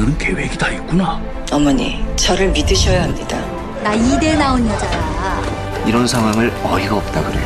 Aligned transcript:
너는 0.00 0.16
계획이 0.16 0.56
다 0.56 0.70
있구나. 0.70 1.20
어머니, 1.52 2.02
저를 2.16 2.50
믿으셔야 2.52 3.02
합니다. 3.02 3.38
나 3.84 3.92
이대 3.92 4.34
나온 4.34 4.66
여자야. 4.66 5.42
이런 5.86 6.06
상황을 6.06 6.50
어이가 6.64 6.96
없다 6.96 7.22
그래요. 7.22 7.44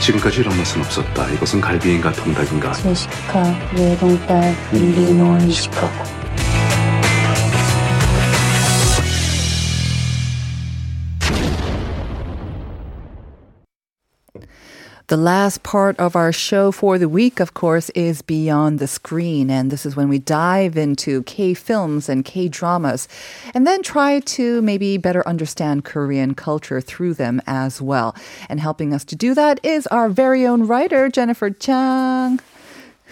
지금까지 0.00 0.40
이런 0.40 0.56
맛은 0.56 0.80
없었다. 0.80 1.28
이것은 1.28 1.60
갈비인가 1.60 2.12
통닭인가. 2.12 2.72
제시카, 2.72 3.54
외동딸, 3.76 4.56
일리노, 4.72 5.50
시카고. 5.50 6.19
The 15.10 15.16
last 15.16 15.64
part 15.64 15.98
of 15.98 16.14
our 16.14 16.30
show 16.30 16.70
for 16.70 16.96
the 16.96 17.08
week, 17.08 17.40
of 17.40 17.52
course, 17.52 17.90
is 17.96 18.22
Beyond 18.22 18.78
the 18.78 18.86
Screen. 18.86 19.50
And 19.50 19.68
this 19.68 19.84
is 19.84 19.96
when 19.96 20.08
we 20.08 20.20
dive 20.20 20.76
into 20.76 21.24
K 21.24 21.52
films 21.52 22.08
and 22.08 22.24
K 22.24 22.46
dramas 22.46 23.08
and 23.52 23.66
then 23.66 23.82
try 23.82 24.20
to 24.20 24.62
maybe 24.62 24.98
better 24.98 25.26
understand 25.26 25.84
Korean 25.84 26.34
culture 26.34 26.80
through 26.80 27.14
them 27.14 27.42
as 27.48 27.82
well. 27.82 28.14
And 28.48 28.60
helping 28.60 28.94
us 28.94 29.04
to 29.06 29.16
do 29.16 29.34
that 29.34 29.58
is 29.64 29.88
our 29.88 30.08
very 30.08 30.46
own 30.46 30.68
writer, 30.68 31.08
Jennifer 31.08 31.50
Chang. 31.50 32.38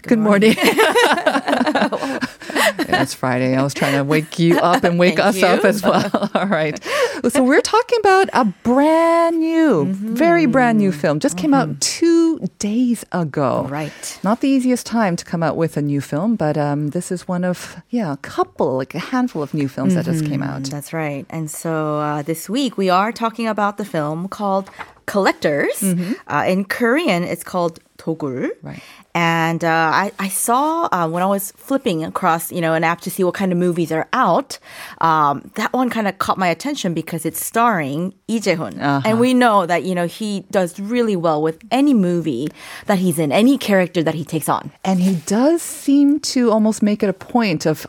Good, 0.03 0.21
morning. 0.21 0.55
yeah, 0.57 2.21
it's 2.79 3.15
Friday. 3.15 3.57
I 3.57 3.63
was 3.63 3.75
trying 3.75 3.95
to 3.95 4.05
wake 4.05 4.39
you 4.39 4.59
up 4.59 4.85
and 4.85 4.99
wake 4.99 5.19
us 5.19 5.43
up 5.43 5.65
as 5.65 5.83
well. 5.83 6.31
All 6.35 6.47
right. 6.47 6.83
So 7.29 7.43
we're 7.43 7.61
talking 7.61 7.99
about 8.01 8.29
a 8.33 8.45
brand 8.63 9.39
new, 9.39 9.87
very 9.87 10.47
brand 10.47 10.79
new 10.79 10.93
film. 10.93 11.21
Just 11.21 11.37
came 11.37 11.55
out 11.55 11.81
two 11.81 12.39
days 12.59 13.05
ago. 13.13 13.67
Right. 13.69 14.19
Not 14.23 14.41
the 14.41 14.49
easiest 14.49 14.87
time 14.87 15.17
to 15.17 15.25
come 15.25 15.43
out 15.43 15.57
with 15.57 15.77
a 15.77 15.83
new 15.83 16.01
film, 16.01 16.37
but 16.37 16.57
um, 16.57 16.89
this 16.89 17.11
is 17.11 17.27
one 17.27 17.45
of, 17.45 17.77
yeah, 17.91 18.13
a 18.13 18.17
couple, 18.19 18.77
like 18.77 18.95
a 18.95 18.99
handful 18.99 19.43
of 19.43 19.55
new 19.55 19.69
films 19.69 19.95
that 19.95 20.05
just 20.05 20.25
came 20.25 20.43
out. 20.43 20.65
That's 20.65 20.93
right. 20.93 21.27
And 21.31 21.51
so 21.51 21.99
uh, 21.99 22.23
this 22.23 22.49
week 22.49 22.77
we 22.77 22.91
are 22.91 23.13
talking 23.13 23.47
about 23.47 23.79
the 23.79 23.85
film 23.85 24.29
called 24.29 24.71
Collectors. 25.07 25.83
Uh, 26.27 26.45
in 26.47 26.65
Korean, 26.65 27.25
it's 27.25 27.43
called 27.45 27.81
Togul. 28.09 28.51
Right. 28.63 28.83
And 29.15 29.65
uh, 29.65 29.69
I, 29.69 30.13
I 30.19 30.29
saw 30.29 30.89
uh, 30.93 31.09
when 31.09 31.23
I 31.23 31.27
was 31.27 31.51
flipping 31.53 32.05
across, 32.05 32.53
you 32.53 32.61
know, 32.61 32.75
an 32.75 32.85
app 32.85 33.01
to 33.03 33.11
see 33.11 33.25
what 33.25 33.35
kind 33.35 33.53
of 33.53 33.59
movies 33.59 33.91
are 33.91 34.09
out. 34.13 34.59
Um, 35.01 35.51
that 35.57 35.73
one 35.73 35.91
kind 35.91 36.07
of 36.07 36.19
caught 36.19 36.39
my 36.39 36.49
attention 36.49 36.95
because 36.95 37.27
it's 37.27 37.45
starring 37.45 38.15
Lee 38.29 38.41
Jae-hoon, 38.41 38.79
and 38.79 39.19
we 39.19 39.35
know 39.35 39.67
that 39.67 39.83
you 39.85 39.95
know 39.95 40.07
he 40.07 40.41
does 40.51 40.79
really 40.79 41.17
well 41.17 41.43
with 41.43 41.59
any 41.71 41.95
movie 41.95 42.49
that 42.87 42.99
he's 42.99 43.19
in, 43.19 43.33
any 43.33 43.59
character 43.59 44.03
that 44.03 44.15
he 44.15 44.25
takes 44.25 44.49
on. 44.49 44.71
And 44.85 45.01
he 45.01 45.17
does 45.27 45.63
seem 45.63 46.21
to 46.21 46.51
almost 46.51 46.83
make 46.83 47.03
it 47.03 47.09
a 47.09 47.13
point 47.13 47.67
of 47.67 47.87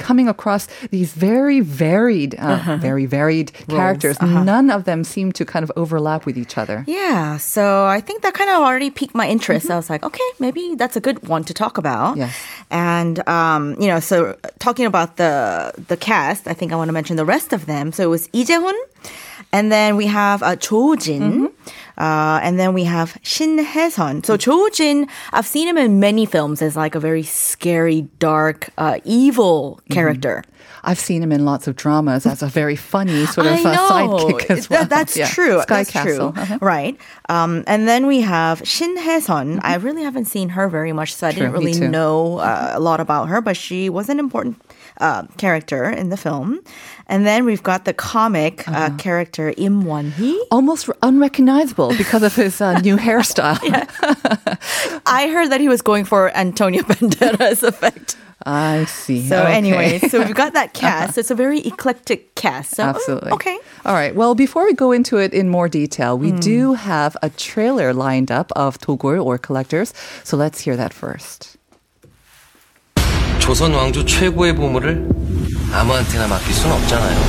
coming 0.00 0.28
across 0.28 0.66
these 0.90 1.12
very 1.12 1.60
varied, 1.60 2.34
uh, 2.34 2.78
very 2.80 3.06
varied 3.06 3.52
characters. 3.68 4.16
None 4.22 4.70
of 4.70 4.84
them 4.84 5.04
seem 5.04 5.32
to 5.32 5.44
kind 5.44 5.62
of 5.62 5.70
overlap 5.76 6.26
with 6.26 6.36
each 6.38 6.56
other. 6.58 6.84
Yeah, 6.86 7.36
so 7.38 7.86
I 7.86 8.00
think 8.00 8.22
that 8.22 8.34
kind 8.34 8.50
of 8.50 8.56
already 8.62 8.90
piqued 8.90 9.14
my 9.14 9.28
interest. 9.28 9.70
I 9.70 9.76
was 9.76 9.90
like, 9.90 10.02
okay, 10.02 10.28
maybe 10.38 10.74
that's 10.76 10.96
a 10.96 11.00
good 11.00 11.28
one 11.28 11.44
to 11.44 11.54
talk 11.54 11.78
about. 11.78 12.16
Yes. 12.16 12.34
And 12.70 13.26
um, 13.28 13.76
you 13.80 13.88
know, 13.88 14.00
so 14.00 14.36
talking 14.58 14.86
about 14.86 15.16
the 15.16 15.72
the 15.88 15.96
cast, 15.96 16.48
I 16.48 16.54
think 16.54 16.72
I 16.72 16.76
want 16.76 16.88
to 16.88 16.92
mention 16.92 17.16
the 17.16 17.24
rest 17.24 17.52
of 17.52 17.66
them. 17.66 17.92
So 17.92 18.02
it 18.04 18.10
was 18.10 18.28
Lee 18.32 18.44
Jae-hoon, 18.44 18.76
and 19.52 19.70
then 19.70 19.96
we 19.96 20.06
have 20.06 20.42
uh, 20.42 20.56
Cho 20.56 20.96
Jin. 20.96 21.49
Uh, 22.00 22.40
and 22.42 22.58
then 22.58 22.72
we 22.72 22.84
have 22.84 23.16
Shin 23.22 23.58
Hye-sun. 23.62 24.24
So 24.24 24.36
Cho 24.38 24.68
Jin, 24.70 25.06
I've 25.32 25.46
seen 25.46 25.68
him 25.68 25.76
in 25.76 26.00
many 26.00 26.24
films 26.24 26.62
as 26.62 26.74
like 26.74 26.94
a 26.94 27.00
very 27.00 27.22
scary, 27.22 28.08
dark, 28.18 28.70
uh, 28.78 28.98
evil 29.04 29.80
character. 29.90 30.42
I've 30.82 30.98
seen 30.98 31.22
him 31.22 31.30
in 31.30 31.44
lots 31.44 31.68
of 31.68 31.76
dramas 31.76 32.24
as 32.24 32.42
a 32.42 32.46
very 32.46 32.74
funny 32.76 33.26
sort 33.26 33.46
of 33.46 33.52
uh, 33.66 33.76
sidekick 33.90 34.48
as 34.48 34.70
well. 34.70 34.80
That- 34.80 34.88
that's 34.88 35.16
Yeah. 35.20 35.28
true. 35.28 35.60
Sky 35.60 35.76
that's 35.84 35.90
Castle. 35.90 36.32
true. 36.32 36.42
Uh-huh. 36.42 36.58
Right. 36.62 36.96
Um, 37.28 37.64
and 37.66 37.86
then 37.86 38.06
we 38.06 38.22
have 38.22 38.62
Shin 38.66 38.96
Hye-sun. 38.96 39.60
I 39.62 39.74
really 39.76 40.02
haven't 40.02 40.24
seen 40.24 40.48
her 40.56 40.68
very 40.70 40.92
much, 40.94 41.14
so 41.14 41.26
I 41.28 41.32
True, 41.32 41.40
didn't 41.40 41.52
really 41.52 41.78
know 41.88 42.38
uh, 42.38 42.72
a 42.74 42.80
lot 42.80 42.98
about 43.00 43.28
her, 43.28 43.42
but 43.42 43.56
she 43.58 43.90
was 43.90 44.08
an 44.08 44.18
important 44.18 44.56
uh, 45.00 45.22
character 45.36 45.90
in 45.90 46.08
the 46.10 46.16
film. 46.16 46.60
And 47.08 47.26
then 47.26 47.44
we've 47.44 47.62
got 47.62 47.84
the 47.84 47.92
comic 47.92 48.68
uh, 48.68 48.72
Uh-huh. 48.72 48.96
character 48.98 49.52
Im 49.56 49.82
Won-hee. 49.84 50.38
Almost 50.50 50.88
unrecognizable 51.02 51.90
because 51.98 52.22
of 52.22 52.34
his 52.36 52.60
uh, 52.60 52.78
new 52.86 52.96
hairstyle. 52.96 53.58
I 55.06 55.28
heard 55.28 55.50
that 55.50 55.60
he 55.60 55.68
was 55.68 55.82
going 55.82 56.04
for 56.04 56.30
Antonio 56.36 56.82
Banderas 56.90 57.62
effect. 57.62 58.16
I 58.46 58.86
see. 58.86 59.28
So 59.28 59.36
Okay. 59.42 59.52
anyway, 59.52 59.98
so 59.98 60.18
we've 60.24 60.34
got 60.34 60.54
that 60.54 60.72
cast. 60.72 61.18
It's 61.18 61.30
a 61.30 61.34
very 61.34 61.60
eclectic 61.60 62.34
cast. 62.36 62.70
So, 62.76 62.84
mm, 62.84 62.88
Absolutely. 62.88 63.32
Okay. 63.32 63.58
All 63.84 63.92
right. 63.92 64.14
Well, 64.14 64.34
before 64.34 64.64
we 64.64 64.72
go 64.72 64.92
into 64.92 65.18
it 65.18 65.34
in 65.34 65.48
more 65.50 65.68
detail, 65.68 66.16
we 66.16 66.32
do 66.32 66.72
have 66.72 67.16
a 67.22 67.28
trailer 67.28 67.92
lined 67.92 68.30
up 68.30 68.50
of 68.56 68.78
Togul 68.78 69.22
or 69.22 69.36
Collectors. 69.36 69.92
So 70.24 70.36
let's 70.38 70.60
hear 70.60 70.74
that 70.76 70.94
first. 70.94 71.58
조선 73.50 73.74
왕조 73.74 74.04
최고의 74.04 74.54
보물을 74.54 75.08
아무한테나 75.72 76.28
맡길 76.28 76.54
순 76.54 76.70
없잖아요. 76.70 77.20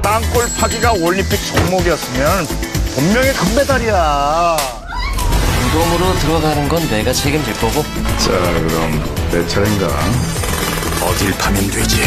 땅굴 0.00 0.46
파기가 0.56 0.92
올림픽 0.92 1.36
종목이었으면 1.44 2.46
분명히 2.94 3.32
금메달이야. 3.32 4.56
무덤으로 5.64 6.14
들어가는 6.20 6.68
건 6.68 6.88
내가 6.88 7.12
책임질 7.12 7.54
거고 7.54 7.82
자, 8.18 8.28
그럼 8.28 9.04
내 9.32 9.44
차례인가? 9.48 9.88
어딜 11.02 11.32
파면 11.32 11.68
되지? 11.68 12.02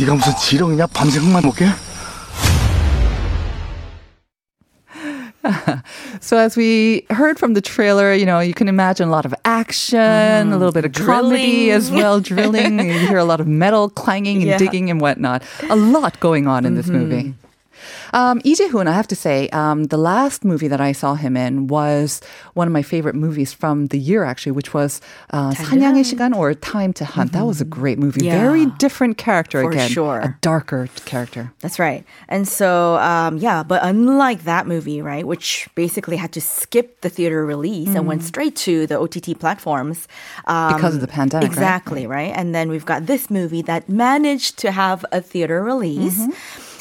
네가 0.00 0.14
무슨 0.14 0.36
지렁이냐? 0.36 0.86
밤새 0.88 1.18
흙만 1.20 1.42
먹게? 1.42 1.66
So 6.20 6.36
as 6.38 6.56
we 6.56 7.06
heard 7.10 7.38
from 7.38 7.54
the 7.54 7.60
trailer, 7.60 8.12
you 8.12 8.26
know, 8.26 8.40
you 8.40 8.52
can 8.52 8.66
imagine 8.66 9.06
a 9.06 9.10
lot 9.12 9.24
of 9.24 9.32
action, 9.44 10.00
a 10.52 10.56
little 10.56 10.72
bit 10.72 10.84
of 10.84 10.92
comedy 10.92 11.68
Drilling. 11.68 11.70
as 11.70 11.90
well, 11.90 12.20
drilling. 12.20 12.80
you 12.80 12.98
hear 13.06 13.18
a 13.18 13.24
lot 13.24 13.38
of 13.40 13.46
metal 13.46 13.88
clanging 13.90 14.38
and 14.42 14.46
Yeah. 14.50 14.58
digging 14.58 14.90
and 14.90 15.00
whatnot. 15.00 15.42
A 15.70 15.76
lot 15.76 16.18
going 16.18 16.48
on 16.48 16.64
in 16.66 16.74
this 16.74 16.88
movie. 16.88 17.34
Um, 18.12 18.40
Lee 18.44 18.54
Jae-hoon, 18.54 18.88
I 18.88 18.92
have 18.92 19.08
to 19.08 19.16
say, 19.16 19.48
um, 19.50 19.84
the 19.84 19.96
last 19.98 20.44
movie 20.44 20.68
that 20.68 20.80
I 20.80 20.92
saw 20.92 21.14
him 21.14 21.36
in 21.36 21.66
was 21.66 22.20
one 22.54 22.66
of 22.66 22.72
my 22.72 22.82
favorite 22.82 23.14
movies 23.14 23.52
from 23.52 23.86
the 23.88 23.98
year, 23.98 24.24
actually, 24.24 24.52
which 24.52 24.72
was 24.72 25.00
uh, 25.30 25.50
사냥의 25.52 26.04
시간 26.04 26.34
or 26.34 26.54
Time 26.54 26.92
to 26.94 27.04
Hunt. 27.04 27.32
That 27.32 27.44
was 27.44 27.60
a 27.60 27.64
great 27.64 27.98
movie. 27.98 28.24
Yeah. 28.26 28.40
Very 28.40 28.66
different 28.78 29.18
character 29.18 29.62
For 29.62 29.70
again. 29.70 29.90
sure. 29.90 30.20
A 30.20 30.38
darker 30.40 30.88
character. 31.04 31.52
That's 31.60 31.78
right. 31.78 32.04
And 32.28 32.48
so, 32.48 32.96
um, 32.96 33.38
yeah, 33.38 33.62
but 33.62 33.82
unlike 33.84 34.44
that 34.44 34.66
movie, 34.66 35.02
right, 35.02 35.26
which 35.26 35.68
basically 35.74 36.16
had 36.16 36.32
to 36.32 36.40
skip 36.40 37.00
the 37.02 37.08
theater 37.08 37.44
release 37.44 37.94
and 37.94 38.06
went 38.06 38.22
straight 38.22 38.56
to 38.56 38.86
the 38.86 38.98
OTT 38.98 39.38
platforms 39.38 40.08
um, 40.46 40.74
Because 40.74 40.94
of 40.94 41.00
the 41.00 41.08
pandemic, 41.08 41.48
right? 41.48 41.52
Exactly, 41.52 42.06
right? 42.06 42.32
And 42.34 42.54
then 42.54 42.68
we've 42.70 42.86
got 42.86 43.06
this 43.06 43.30
movie 43.30 43.62
that 43.62 43.88
managed 43.88 44.58
to 44.58 44.70
have 44.70 45.04
a 45.12 45.20
theater 45.20 45.62
release. 45.62 46.26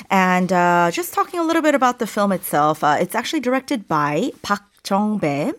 And 0.10 0.52
uh, 0.52 0.92
just 0.92 1.14
talking 1.14 1.40
a 1.40 1.44
little 1.44 1.62
bit 1.62 1.76
about 1.76 2.00
the 2.00 2.08
film 2.08 2.32
itself, 2.32 2.84
uh, 2.84 2.98
it's 3.00 3.16
actually 3.16 3.42
directed 3.42 3.88
by 3.88 4.32
Park 4.42 4.62
Jong-bae. 4.84 5.54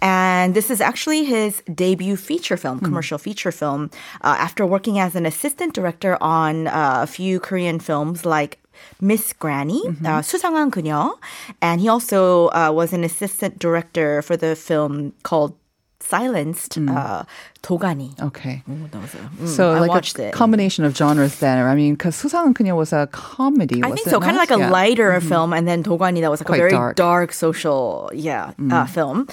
And 0.00 0.54
this 0.54 0.70
is 0.70 0.80
actually 0.80 1.24
his 1.24 1.62
debut 1.74 2.16
feature 2.16 2.56
film, 2.56 2.80
commercial 2.80 3.18
feature 3.18 3.50
film, 3.50 3.90
uh, 4.20 4.36
after 4.38 4.64
working 4.66 4.98
as 4.98 5.16
an 5.16 5.26
assistant 5.26 5.74
director 5.74 6.16
on 6.20 6.68
uh, 6.68 7.00
a 7.02 7.06
few 7.06 7.40
Korean 7.40 7.80
films 7.80 8.24
like 8.24 8.58
Miss 9.00 9.32
Granny, 9.32 9.82
uh, 10.04 10.22
수상한 10.22 10.70
그녀. 10.70 11.18
And 11.60 11.80
he 11.80 11.88
also 11.88 12.48
uh, 12.50 12.70
was 12.72 12.92
an 12.92 13.02
assistant 13.02 13.58
director 13.58 14.22
for 14.22 14.36
the 14.36 14.54
film 14.54 15.14
called 15.24 15.54
Silenced, 16.02 16.78
uh, 16.78 17.24
도가니. 17.62 18.14
Okay. 18.22 18.62
That 18.66 19.02
was 19.02 19.14
a- 19.14 19.42
mm, 19.42 19.48
So 19.48 19.72
I 19.74 19.80
like 19.80 19.90
watched 19.90 20.18
a 20.18 20.28
it. 20.28 20.32
combination 20.32 20.84
of 20.84 20.96
genres 20.96 21.40
there. 21.40 21.68
I 21.68 21.74
mean, 21.74 21.94
because 21.94 22.14
수상한 22.16 22.54
그녀 22.54 22.76
was 22.76 22.92
a 22.92 23.08
comedy, 23.12 23.82
I 23.82 23.88
was 23.90 23.96
think 23.96 24.06
it 24.06 24.10
so. 24.10 24.20
Kind 24.20 24.36
of 24.38 24.38
not? 24.38 24.48
like 24.48 24.54
a 24.56 24.60
Yeah. 24.62 24.70
lighter 24.70 25.20
film, 25.20 25.52
and 25.52 25.66
then 25.66 25.82
Dogani 25.82 26.20
that 26.22 26.30
was 26.30 26.40
like 26.40 26.46
Quite 26.46 26.60
a 26.60 26.70
very 26.70 26.70
dark. 26.70 26.94
Mm. 26.94 27.02
dark, 27.02 27.32
social, 27.34 28.10
yeah, 28.14 28.52
uh, 28.70 28.86
film. 28.86 29.26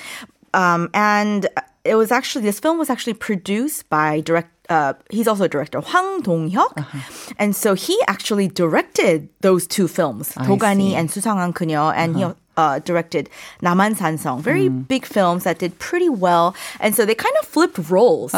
Um, 0.53 0.89
and 0.93 1.47
it 1.85 1.95
was 1.95 2.11
actually 2.11 2.43
this 2.43 2.59
film 2.59 2.77
was 2.81 2.89
actually 2.89 3.13
produced 3.13 3.87
by 3.89 4.19
direct. 4.21 4.49
Uh, 4.67 4.93
he's 5.13 5.27
also 5.29 5.43
a 5.45 5.47
director, 5.47 5.77
Hwang 5.79 6.23
Dong-hyuk, 6.25 6.73
Uh-huh. 6.75 6.97
and 7.37 7.55
so 7.55 7.75
he 7.77 7.93
actually 8.09 8.47
directed 8.49 9.29
those 9.45 9.67
two 9.69 9.87
films, 9.87 10.33
I 10.35 10.47
Dogani 10.49 10.89
see. 10.89 10.97
Uh-huh. 10.97 10.99
and 10.99 11.07
수상한 11.13 11.53
그녀, 11.53 11.93
and 11.95 12.17
he 12.17 12.25
uh, 12.56 12.78
directed 12.80 13.28
Naman 13.62 13.96
Sansong, 13.96 14.40
very 14.40 14.68
big 14.68 15.06
films 15.06 15.44
that 15.44 15.58
did 15.58 15.78
pretty 15.78 16.08
well, 16.08 16.54
and 16.80 16.94
so 16.94 17.04
they 17.06 17.14
kind 17.14 17.34
of 17.40 17.46
flipped 17.48 17.78
roles. 17.90 18.34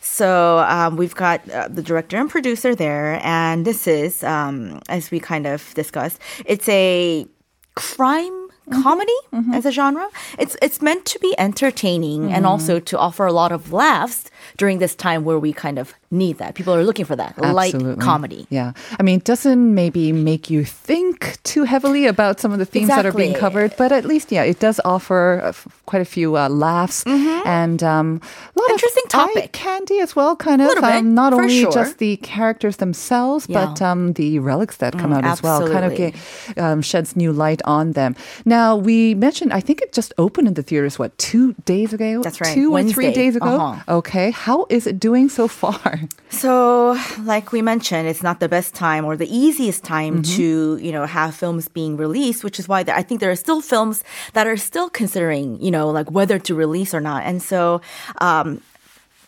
So 0.00 0.58
um, 0.60 0.96
we've 0.96 1.14
got 1.14 1.48
uh, 1.50 1.68
the 1.68 1.82
director 1.82 2.16
and 2.16 2.30
producer 2.30 2.74
there, 2.74 3.20
and 3.22 3.64
this 3.66 3.86
is, 3.86 4.22
um, 4.24 4.80
as 4.88 5.10
we 5.10 5.20
kind 5.20 5.46
of 5.46 5.74
discussed, 5.74 6.18
it's 6.46 6.68
a 6.68 7.26
crime 7.74 8.48
comedy 8.82 9.12
as 9.52 9.64
a 9.66 9.70
genre. 9.70 10.08
It's 10.38 10.56
it's 10.60 10.82
meant 10.82 11.04
to 11.06 11.18
be 11.20 11.34
entertaining 11.38 12.32
and 12.32 12.44
also 12.46 12.80
to 12.80 12.98
offer 12.98 13.24
a 13.26 13.32
lot 13.32 13.52
of 13.52 13.72
laughs 13.72 14.30
during 14.56 14.78
this 14.78 14.94
time 14.94 15.24
where 15.24 15.38
we 15.38 15.52
kind 15.52 15.78
of 15.78 15.94
need 16.10 16.38
that. 16.38 16.54
People 16.54 16.74
are 16.74 16.84
looking 16.84 17.04
for 17.04 17.16
that 17.16 17.36
light 17.38 17.74
comedy. 18.00 18.46
Yeah. 18.50 18.72
I 18.98 19.02
mean, 19.02 19.18
it 19.18 19.24
doesn't 19.24 19.74
maybe 19.74 20.12
make 20.12 20.48
you 20.50 20.64
think 20.64 21.38
too 21.42 21.64
heavily 21.64 22.06
about 22.06 22.40
some 22.40 22.52
of 22.52 22.58
the 22.58 22.64
themes 22.64 22.88
that 22.88 23.04
are 23.06 23.12
being 23.12 23.34
covered, 23.34 23.74
but 23.76 23.92
at 23.92 24.04
least, 24.04 24.30
yeah, 24.32 24.42
it 24.44 24.58
does 24.60 24.80
offer 24.84 25.40
uh, 25.42 25.52
quite 25.86 26.02
a 26.02 26.04
few 26.04 26.36
uh, 26.36 26.48
laughs 26.48 27.04
and 27.06 27.82
um, 27.82 28.20
a 28.54 28.60
lot 28.60 28.66
Mm-hmm. 28.66 28.72
Interesting 28.76 29.04
of 29.06 29.14
eye 29.14 29.34
topic. 29.34 29.52
candy 29.52 29.98
as 30.00 30.14
well, 30.14 30.36
kind 30.36 30.60
of. 30.60 30.76
Um, 30.82 31.14
not 31.14 31.32
only 31.32 31.62
sure. 31.62 31.72
just 31.72 31.98
the 31.98 32.16
characters 32.18 32.76
themselves, 32.76 33.46
but 33.46 33.80
Yeah. 33.80 33.86
Mm, 33.86 33.90
um, 33.90 34.12
the 34.12 34.38
relics 34.38 34.76
that 34.78 34.98
come 34.98 35.12
out 35.12 35.24
as 35.24 35.42
well. 35.42 35.66
Kind 35.66 35.84
of 35.84 35.94
get, 35.96 36.14
um, 36.58 36.82
sheds 36.82 37.16
new 37.16 37.32
light 37.32 37.62
on 37.64 37.92
them. 37.92 38.14
Now, 38.44 38.76
we 38.76 39.14
mentioned, 39.14 39.52
I 39.52 39.60
think 39.60 39.80
it 39.80 39.92
just 39.92 40.12
opened 40.18 40.46
in 40.48 40.54
the 40.54 40.62
theaters, 40.62 40.98
what, 40.98 41.16
two 41.18 41.54
days 41.64 41.92
ago? 41.94 42.22
That's 42.22 42.40
right, 42.40 42.54
Two 42.54 42.74
or 42.76 42.82
three 42.84 43.12
days 43.12 43.34
ago? 43.36 43.46
Uh-huh. 43.56 43.96
Okay. 43.98 44.34
How 44.44 44.66
is 44.68 44.86
it 44.86 45.00
doing 45.00 45.28
so 45.28 45.48
far? 45.48 46.00
So, 46.28 46.96
like 47.22 47.52
we 47.52 47.62
mentioned, 47.62 48.06
it's 48.06 48.22
not 48.22 48.38
the 48.38 48.48
best 48.48 48.74
time 48.74 49.04
or 49.04 49.16
the 49.16 49.26
easiest 49.34 49.82
time 49.82 50.22
to, 50.36 50.76
you 50.76 50.92
know, 50.92 51.06
have 51.06 51.34
films 51.34 51.68
being 51.68 51.96
released, 51.96 52.44
which 52.44 52.60
is 52.60 52.68
why 52.68 52.84
I 52.86 53.02
think 53.02 53.20
there 53.20 53.30
are 53.30 53.36
still 53.36 53.62
films 53.62 54.04
that 54.34 54.46
are 54.46 54.58
still 54.58 54.90
considering, 54.90 55.58
you 55.60 55.70
know, 55.70 55.88
like 55.88 56.10
whether 56.10 56.38
to 56.38 56.54
release 56.54 56.92
or 56.92 57.00
not. 57.00 57.24
And 57.24 57.42
so, 57.42 57.80
um, 58.20 58.60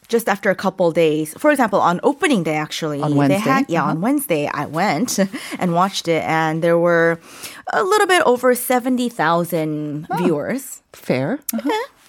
just 0.09 0.29
after 0.29 0.51
a 0.51 0.55
couple 0.55 0.93
days, 0.93 1.35
for 1.39 1.51
example, 1.51 1.81
on 1.81 2.01
opening 2.03 2.43
day, 2.43 2.57
actually, 2.57 3.01
On 3.01 3.11
they 3.11 3.17
Wednesday? 3.17 3.39
had 3.51 3.65
yeah, 3.69 3.85
on 3.85 4.01
Wednesday, 4.01 4.47
I 4.53 4.67
went 4.67 5.19
and 5.59 5.73
watched 5.73 6.07
it, 6.07 6.23
and 6.25 6.63
there 6.63 6.79
were 6.79 7.19
a 7.73 7.83
little 7.83 8.07
bit 8.07 8.23
over 8.25 8.55
seventy 8.55 9.09
thousand 9.09 10.07
viewers 10.19 10.83
Fair. 10.93 11.39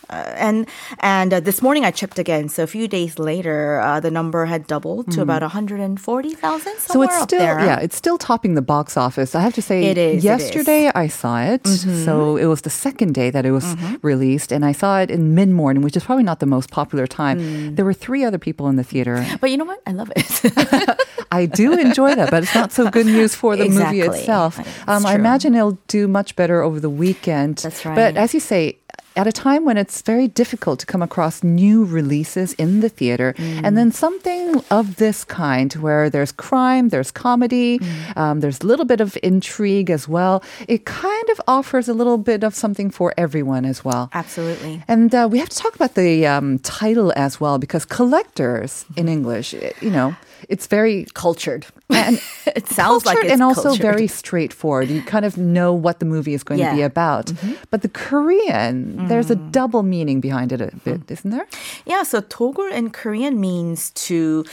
And 0.09 0.67
and 0.99 1.33
uh, 1.33 1.39
this 1.39 1.61
morning 1.61 1.85
I 1.85 1.91
checked 1.91 2.19
again. 2.19 2.49
So 2.49 2.63
a 2.63 2.67
few 2.67 2.87
days 2.87 3.19
later, 3.19 3.79
uh, 3.79 3.99
the 3.99 4.11
number 4.11 4.45
had 4.45 4.67
doubled 4.67 5.11
to 5.11 5.21
about 5.21 5.41
140,000. 5.41 6.71
Hmm. 6.73 6.79
So 6.79 7.01
it's 7.01 7.21
still 7.21 7.39
there. 7.39 7.59
yeah, 7.59 7.79
it's 7.79 7.95
still 7.95 8.17
topping 8.17 8.55
the 8.55 8.61
box 8.61 8.97
office. 8.97 9.35
I 9.35 9.41
have 9.41 9.53
to 9.55 9.61
say, 9.61 9.83
It 9.85 9.97
is, 9.97 10.13
it 10.13 10.17
is. 10.17 10.23
yesterday 10.23 10.91
I 10.93 11.07
saw 11.07 11.41
it. 11.41 11.67
So 11.67 12.37
it 12.37 12.45
was 12.45 12.61
the 12.61 12.69
second 12.69 13.13
day 13.13 13.29
that 13.29 13.45
it 13.45 13.51
was 13.51 13.75
released, 14.01 14.51
and 14.51 14.65
I 14.65 14.71
saw 14.71 14.99
it 14.99 15.11
in 15.11 15.35
mid 15.35 15.49
morning, 15.49 15.83
which 15.83 15.95
is 15.95 16.03
probably 16.03 16.23
not 16.23 16.39
the 16.39 16.45
most 16.45 16.71
popular 16.71 17.07
time. 17.07 17.75
There 17.75 17.85
were 17.85 17.93
three 17.93 18.23
other 18.23 18.37
people 18.37 18.67
in 18.67 18.75
the 18.75 18.83
theater. 18.83 19.25
But 19.41 19.51
you 19.51 19.57
know 19.57 19.65
what? 19.65 19.81
I 19.85 19.91
love 19.91 20.11
it. 20.15 20.99
I 21.31 21.45
do 21.45 21.77
enjoy 21.77 22.15
that, 22.15 22.31
but 22.31 22.43
it's 22.43 22.55
not 22.55 22.71
so 22.71 22.89
good 22.89 23.05
news 23.05 23.35
for 23.35 23.55
the 23.55 23.69
movie 23.69 24.01
itself. 24.01 24.59
Um, 24.87 25.05
I 25.05 25.15
imagine 25.15 25.53
it'll 25.55 25.77
do 25.87 26.07
much 26.07 26.35
better 26.35 26.61
over 26.61 26.79
the 26.79 26.89
weekend. 26.89 27.57
That's 27.59 27.85
right. 27.85 27.95
But 27.95 28.17
as 28.17 28.33
you 28.33 28.39
say, 28.39 28.77
at 29.19 29.27
a 29.27 29.31
time 29.33 29.61
when 29.67 29.77
it's 29.83 30.01
very 30.11 30.27
difficult 30.41 30.77
to 30.79 30.85
come 30.85 31.01
across 31.09 31.43
new 31.43 31.77
releases 31.99 32.53
in 32.63 32.79
the 32.83 32.87
theater, 32.99 33.29
Mm. 33.37 33.61
and 33.65 33.71
then 33.77 33.91
something 33.91 34.43
of 34.79 34.85
this 35.03 35.19
kind 35.25 35.69
where 35.85 36.09
there's 36.09 36.31
crime, 36.47 36.85
there's 36.93 37.11
comedy, 37.11 37.79
Mm. 37.79 38.17
um, 38.21 38.35
there's 38.41 38.59
a 38.63 38.67
little 38.71 38.85
bit 38.93 39.01
of 39.01 39.17
intrigue 39.21 39.89
as 39.97 40.07
well, 40.15 40.35
it 40.67 40.81
kind 40.85 41.27
of 41.33 41.37
offers 41.47 41.85
a 41.89 41.93
little 41.93 42.17
bit 42.31 42.41
of 42.47 42.55
something 42.63 42.89
for 42.97 43.07
everyone 43.25 43.65
as 43.73 43.79
well. 43.83 44.03
Absolutely. 44.13 44.81
And 44.87 45.13
uh, 45.13 45.27
we 45.31 45.37
have 45.43 45.49
to 45.49 45.57
talk 45.63 45.75
about 45.75 45.93
the 45.95 46.25
um, 46.33 46.59
title 46.59 47.11
as 47.15 47.33
well 47.41 47.57
because 47.59 47.83
collectors 47.85 48.85
in 48.95 49.07
English, 49.09 49.53
you 49.81 49.91
know, 49.97 50.15
it's 50.47 50.67
very 50.67 51.05
Cultured. 51.13 51.65
and 51.89 52.15
it 52.59 52.67
sounds 52.69 53.05
like 53.05 53.17
and 53.33 53.41
also 53.43 53.63
cultured. 53.63 53.81
very 53.91 54.07
straightforward. 54.07 54.87
You 54.89 55.01
kind 55.01 55.25
of 55.25 55.35
know 55.37 55.73
what 55.85 55.99
the 55.99 56.05
movie 56.05 56.33
is 56.33 56.43
going 56.43 56.59
to 56.63 56.71
be 56.71 56.79
Yeah. 56.79 56.87
Mm-hmm. 56.89 56.99
about. 56.99 57.33
But 57.71 57.81
the 57.81 57.89
Korean, 57.89 59.07
there's 59.09 59.29
a 59.31 59.35
Mm. 59.35 59.51
double 59.51 59.83
meaning 59.83 60.21
behind 60.21 60.51
it 60.51 60.61
a 60.61 60.71
bit, 60.85 61.01
Mm-hmm. 61.01 61.13
isn't 61.13 61.31
there? 61.31 61.47
Yeah, 61.85 62.03
so 62.03 62.21
togul 62.21 62.71
in 62.71 62.89
Korean 62.91 63.39
means 63.39 63.89
to 64.07 64.45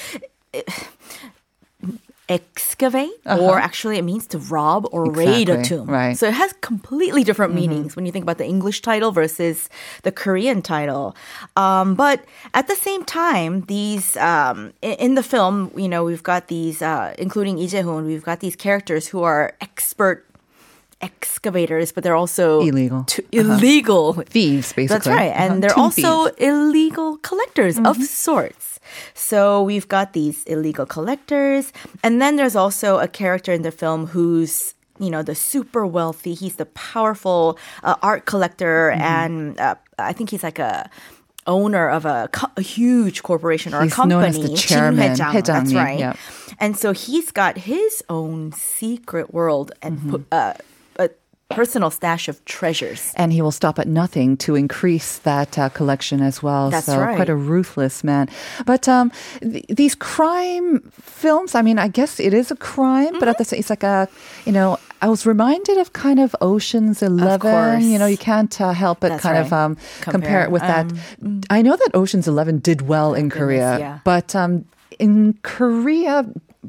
eh, 0.55 0.62
excavate, 2.29 3.12
or 3.25 3.56
actually 3.56 3.99
it 3.99 4.03
means 4.03 4.26
to 4.26 4.38
rob 4.50 4.88
or 4.91 5.08
raid 5.12 5.49
a 5.49 5.55
Uh-huh. 5.55 5.62
Tomb. 5.62 5.87
right. 5.88 6.11
Mm-hmm. 6.11 6.14
So 6.19 6.26
it 6.26 6.35
has 6.35 6.53
completely 6.61 7.23
different 7.23 7.55
meanings 7.55 7.94
when 7.94 8.05
you 8.05 8.11
think 8.11 8.25
about 8.25 8.38
the 8.38 8.44
English 8.44 8.82
title 8.82 9.12
versus 9.12 9.69
the 10.03 10.11
Korean 10.11 10.61
title. 10.61 11.14
Um, 11.55 11.94
but 11.94 12.25
at 12.53 12.67
the 12.67 12.75
same 12.75 13.05
time, 13.05 13.61
these 13.69 14.17
um, 14.17 14.73
in 14.82 15.14
the 15.14 15.23
film, 15.23 15.70
you 15.76 15.88
know, 15.88 16.03
we've 16.03 16.25
got 16.25 16.49
these, 16.49 16.82
uh, 16.82 17.14
including 17.17 17.58
Lee 17.58 17.69
Jae-hoon, 17.69 18.06
we've 18.06 18.25
got 18.25 18.41
these 18.41 18.56
characters 18.56 19.06
who 19.06 19.23
are 19.23 19.55
expert 19.61 20.26
excavators, 21.00 21.93
but 21.93 22.04
they're 22.04 22.16
also 22.16 22.60
illegal, 22.60 23.00
uh-huh. 23.00 23.22
illegal 23.32 24.10
uh-huh. 24.10 24.22
thieves, 24.26 24.72
basically. 24.72 24.87
That's 24.87 25.06
right, 25.06 25.32
and 25.34 25.52
uh-huh. 25.52 25.60
they're 25.60 25.78
also 25.78 26.28
thieves. 26.28 26.37
illegal 26.38 27.16
collectors 27.19 27.76
mm-hmm. 27.76 27.87
of 27.87 28.02
sorts. 28.02 28.81
So 29.14 29.62
we've 29.62 29.88
got 29.88 30.12
these 30.12 30.44
illegal 30.44 30.87
collectors, 30.87 31.72
and 32.02 32.20
then 32.20 32.37
there's 32.37 32.56
also 32.56 32.98
a 32.98 33.08
character 33.08 33.52
in 33.52 33.62
the 33.62 33.72
film 33.72 34.06
who's 34.06 34.75
you 34.98 35.10
know 35.10 35.22
the 35.22 35.34
super 35.34 35.87
wealthy. 35.87 36.34
He's 36.34 36.56
the 36.56 36.66
powerful 36.66 37.58
uh, 37.82 37.96
art 38.02 38.25
collector, 38.25 38.90
mm-hmm. 38.93 39.02
and 39.02 39.60
uh, 39.60 39.75
I 39.98 40.12
think 40.12 40.31
he's 40.31 40.43
like 40.43 40.58
a 40.58 40.88
owner 41.46 41.88
of 41.88 42.04
a, 42.04 42.28
co- 42.32 42.50
a 42.56 42.60
huge 42.60 43.22
corporation 43.22 43.72
or 43.72 43.82
he's 43.82 43.93
a 43.93 43.94
company. 43.94 44.20
Known 44.20 44.25
as 44.25 44.40
the 44.40 44.56
chairman. 44.56 45.14
Jin 45.16 45.26
He-jang, 45.31 45.43
that's 45.43 45.72
right. 45.72 46.16
And 46.58 46.76
so 46.76 46.93
he's 46.93 47.31
got 47.31 47.56
his 47.56 48.02
own 48.08 48.52
secret 48.52 49.32
world 49.32 49.72
and 49.82 49.98
mm-hmm. 50.00 50.22
uh, 50.32 50.54
personal 51.48 51.90
stash 51.90 52.28
of 52.28 52.44
treasures 52.44 53.12
And 53.16 53.32
he 53.32 53.40
will 53.40 53.52
stop 53.52 53.78
at 53.78 53.87
nothing 53.87 54.37
to 54.38 54.56
increase 54.56 55.19
that 55.19 55.56
uh, 55.58 55.69
collection 55.69 56.20
as 56.20 56.43
well. 56.43 56.70
That's 56.70 56.87
so 56.87 56.98
right. 56.98 57.14
quite 57.16 57.28
a 57.28 57.37
ruthless 57.37 58.02
man. 58.02 58.28
But 58.66 58.88
um, 58.88 59.12
th- 59.40 59.64
these 59.69 59.94
crime 59.94 60.81
films, 61.00 61.54
I 61.54 61.62
mean, 61.62 61.78
I 61.78 61.88
guess 61.88 62.19
it 62.19 62.34
is 62.34 62.50
a 62.50 62.56
crime, 62.56 63.14
but 63.20 63.28
at 63.28 63.38
the 63.38 63.44
Mm-hmm. 63.44 63.50
same, 63.50 63.60
it's 63.60 63.70
like 63.70 63.84
a, 63.84 64.08
you 64.44 64.52
know, 64.52 64.78
I 65.02 65.08
was 65.08 65.25
reminded 65.26 65.78
of 65.78 65.93
kind 65.93 66.19
of 66.19 66.34
Ocean's 66.40 67.00
Eleven. 67.02 67.40
course. 67.40 67.84
You 67.84 67.98
know, 67.98 68.06
you 68.06 68.19
can't 68.19 68.60
uh, 68.60 68.72
help 68.72 69.00
but 69.00 69.10
That's 69.10 69.22
kind 69.22 69.38
of 69.38 69.52
um, 69.52 69.76
compare, 70.00 70.12
Compare, 70.12 70.43
it 70.44 70.50
with 70.50 70.62
that. 70.62 70.87
um, 71.22 71.40
I 71.50 71.62
know 71.62 71.76
that 71.76 71.90
Ocean's 71.94 72.26
Eleven 72.26 72.58
did 72.58 72.82
well 72.82 73.14
in 73.14 73.31
Korea, 73.31 73.78
yeah. 73.78 73.98
but 74.04 74.34
um, 74.34 74.64
in 74.98 75.38
Korea 75.43 76.25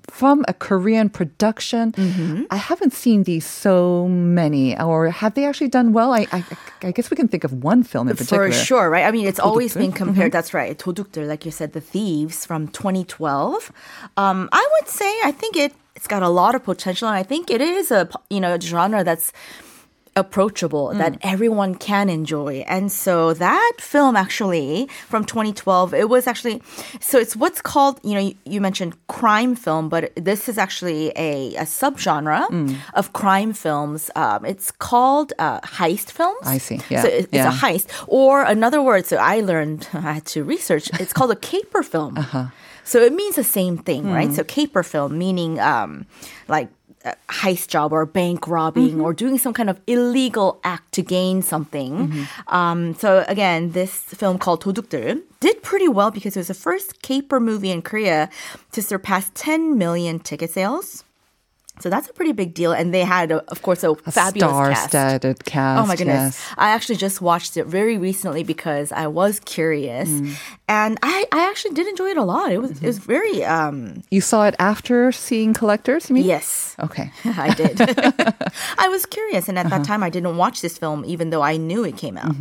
From 0.09 0.42
a 0.49 0.54
Korean 0.54 1.11
production, 1.11 1.92
Mm-hmm. 1.92 2.44
I 2.50 2.56
haven't 2.56 2.94
seen 2.94 3.25
these 3.25 3.44
so 3.44 4.09
many. 4.09 4.73
Or 4.80 5.11
have 5.11 5.35
they 5.35 5.44
actually 5.44 5.68
done 5.68 5.92
well? 5.92 6.14
I, 6.14 6.26
I, 6.32 6.44
I 6.82 6.92
guess 6.92 7.11
we 7.11 7.16
can 7.16 7.28
think 7.28 7.44
of 7.44 7.52
one 7.62 7.82
film 7.82 8.09
in 8.09 8.16
particular. 8.16 8.49
For 8.49 8.56
sure, 8.56 8.88
right? 8.88 9.04
I 9.04 9.11
mean, 9.12 9.26
it's 9.28 9.38
always 9.38 9.75
도둑들? 9.75 9.80
been 9.80 9.92
compared. 9.92 10.32
That's 10.32 10.54
right. 10.54 10.73
도둑들, 10.78 11.28
like 11.28 11.44
you 11.44 11.52
said, 11.52 11.75
the 11.75 11.80
thieves 11.82 12.47
from 12.47 12.68
2012. 12.68 13.71
Um, 14.16 14.49
I 14.50 14.64
would 14.73 14.88
say 14.88 15.12
I 15.25 15.30
think 15.30 15.56
it 15.56 15.73
it's 15.94 16.09
got 16.09 16.23
a 16.23 16.28
lot 16.30 16.54
of 16.54 16.64
potential, 16.64 17.06
and 17.09 17.16
I 17.16 17.23
think 17.23 17.50
it 17.50 17.61
is 17.61 17.90
a 17.90 18.09
you 18.30 18.40
know 18.40 18.59
genre 18.59 19.04
that's 19.04 19.30
approachable 20.17 20.93
that 20.95 21.17
everyone 21.21 21.75
can 21.75 22.09
enjoy. 22.09 22.63
And 22.67 22.91
so 22.91 23.33
that 23.36 23.74
film 23.79 24.15
actually 24.15 24.89
from 25.07 25.24
2012, 25.24 25.93
it 25.93 26.09
was 26.09 26.27
actually 26.27 26.62
so 27.00 27.17
it's 27.19 27.36
what's 27.36 27.62
called, 27.62 28.00
you 28.03 28.13
know, 28.15 28.19
you, 28.27 28.36
you 28.45 28.59
mentioned 28.59 28.93
crime 29.07 29.55
film, 29.55 29.88
but 29.89 30.12
this 30.15 30.50
is 30.50 30.57
actually 30.57 31.12
a, 31.15 31.55
a 31.55 31.65
subgenre 31.65 32.43
of 32.95 33.13
crime 33.13 33.53
films. 33.53 34.09
Um, 34.15 34.43
it's 34.45 34.71
called 34.71 35.33
uh, 35.39 35.59
heist 35.62 36.12
films. 36.12 36.43
I 36.43 36.57
see. 36.57 36.79
Yeah. 36.89 37.03
So 37.03 37.07
it- 37.07 37.25
it's 37.27 37.33
Yeah. 37.33 37.50
a 37.50 37.57
heist. 37.63 37.88
Or 38.07 38.41
another 38.43 38.81
word, 38.81 39.05
so 39.05 39.17
I 39.17 39.41
learned, 39.41 39.88
I 39.93 40.13
had 40.17 40.25
to 40.33 40.43
research, 40.43 40.89
it's 41.00 41.13
called 41.13 41.31
a 41.31 41.36
caper 41.51 41.83
film. 41.83 42.17
Uh-huh. 42.17 42.47
So 42.83 43.01
it 43.01 43.12
means 43.13 43.36
the 43.36 43.43
same 43.43 43.77
thing, 43.77 44.03
Hmm. 44.03 44.13
right? 44.13 44.31
So 44.33 44.43
caper 44.45 44.81
film, 44.81 45.17
meaning 45.17 45.59
um, 45.59 46.05
like 46.47 46.69
heist 47.28 47.66
job 47.68 47.92
or 47.92 48.06
bank 48.06 48.47
robbing 48.47 48.90
Mm-hmm. 48.90 49.00
or 49.02 49.12
doing 49.12 49.37
some 49.38 49.52
kind 49.52 49.68
of 49.71 49.80
illegal 49.87 50.61
act 50.62 50.92
to 50.94 51.02
gain 51.02 51.42
something. 51.42 52.09
Mm-hmm. 52.09 52.54
Um, 52.54 52.94
so 52.94 53.25
again, 53.26 53.73
this 53.73 53.94
film 54.14 54.38
called 54.38 54.62
도둑들 54.62 55.21
did 55.40 55.62
pretty 55.62 55.88
well 55.88 56.11
because 56.12 56.37
it 56.37 56.40
was 56.40 56.49
the 56.49 56.54
first 56.54 57.02
caper 57.02 57.40
movie 57.40 57.71
in 57.71 57.82
Korea 57.82 58.28
to 58.73 58.80
surpass 58.82 59.30
10 59.35 59.76
million 59.78 60.21
ticket 60.21 60.50
sales. 60.50 61.02
So 61.80 61.88
that's 61.90 62.06
a 62.09 62.12
pretty 62.12 62.32
big 62.32 62.52
deal. 62.54 62.71
And 62.71 62.92
they 62.94 63.00
had, 63.02 63.32
a, 63.32 63.42
of 63.50 63.62
course, 63.62 63.82
a, 63.82 63.90
A 64.06 64.12
fabulous 64.12 64.52
cast. 64.68 64.90
star-studded 64.90 65.44
cast. 65.44 65.82
Oh 65.82 65.87
my 65.87 65.97
goodness. 65.97 66.37
yes. 66.38 66.54
I 66.59 66.68
actually 66.71 66.97
just 66.97 67.21
watched 67.21 67.56
it 67.56 67.66
very 67.66 67.97
recently 67.99 68.44
because 68.44 68.92
I 68.92 69.06
was 69.09 69.40
curious. 69.40 70.09
Mm. 70.09 70.37
and 70.67 70.97
I, 71.01 71.25
I 71.31 71.50
actually 71.50 71.74
did 71.75 71.88
enjoy 71.88 72.09
it 72.09 72.17
a 72.17 72.24
lot. 72.24 72.51
It 72.51 72.59
was 72.62 72.71
it 72.71 72.88
was 72.88 72.97
very 73.00 73.43
um 73.45 74.03
You 74.12 74.21
saw 74.21 74.45
it 74.47 74.55
after 74.59 75.12
seeing 75.12 75.53
Collectors, 75.53 76.09
you 76.09 76.15
mean? 76.15 76.25
yes. 76.25 76.75
Okay. 76.79 77.12
I 77.25 77.53
did. 77.55 77.79
I 78.77 78.88
was 78.89 79.05
curious, 79.05 79.50
and 79.50 79.57
at 79.57 79.69
that 79.69 79.83
time, 79.83 80.03
I 80.03 80.09
didn't 80.09 80.38
watch 80.38 80.62
this 80.62 80.77
film, 80.77 81.03
even 81.05 81.29
though 81.31 81.41
I 81.41 81.57
knew 81.57 81.83
it 81.83 81.97
came 81.97 82.17
out. 82.17 82.36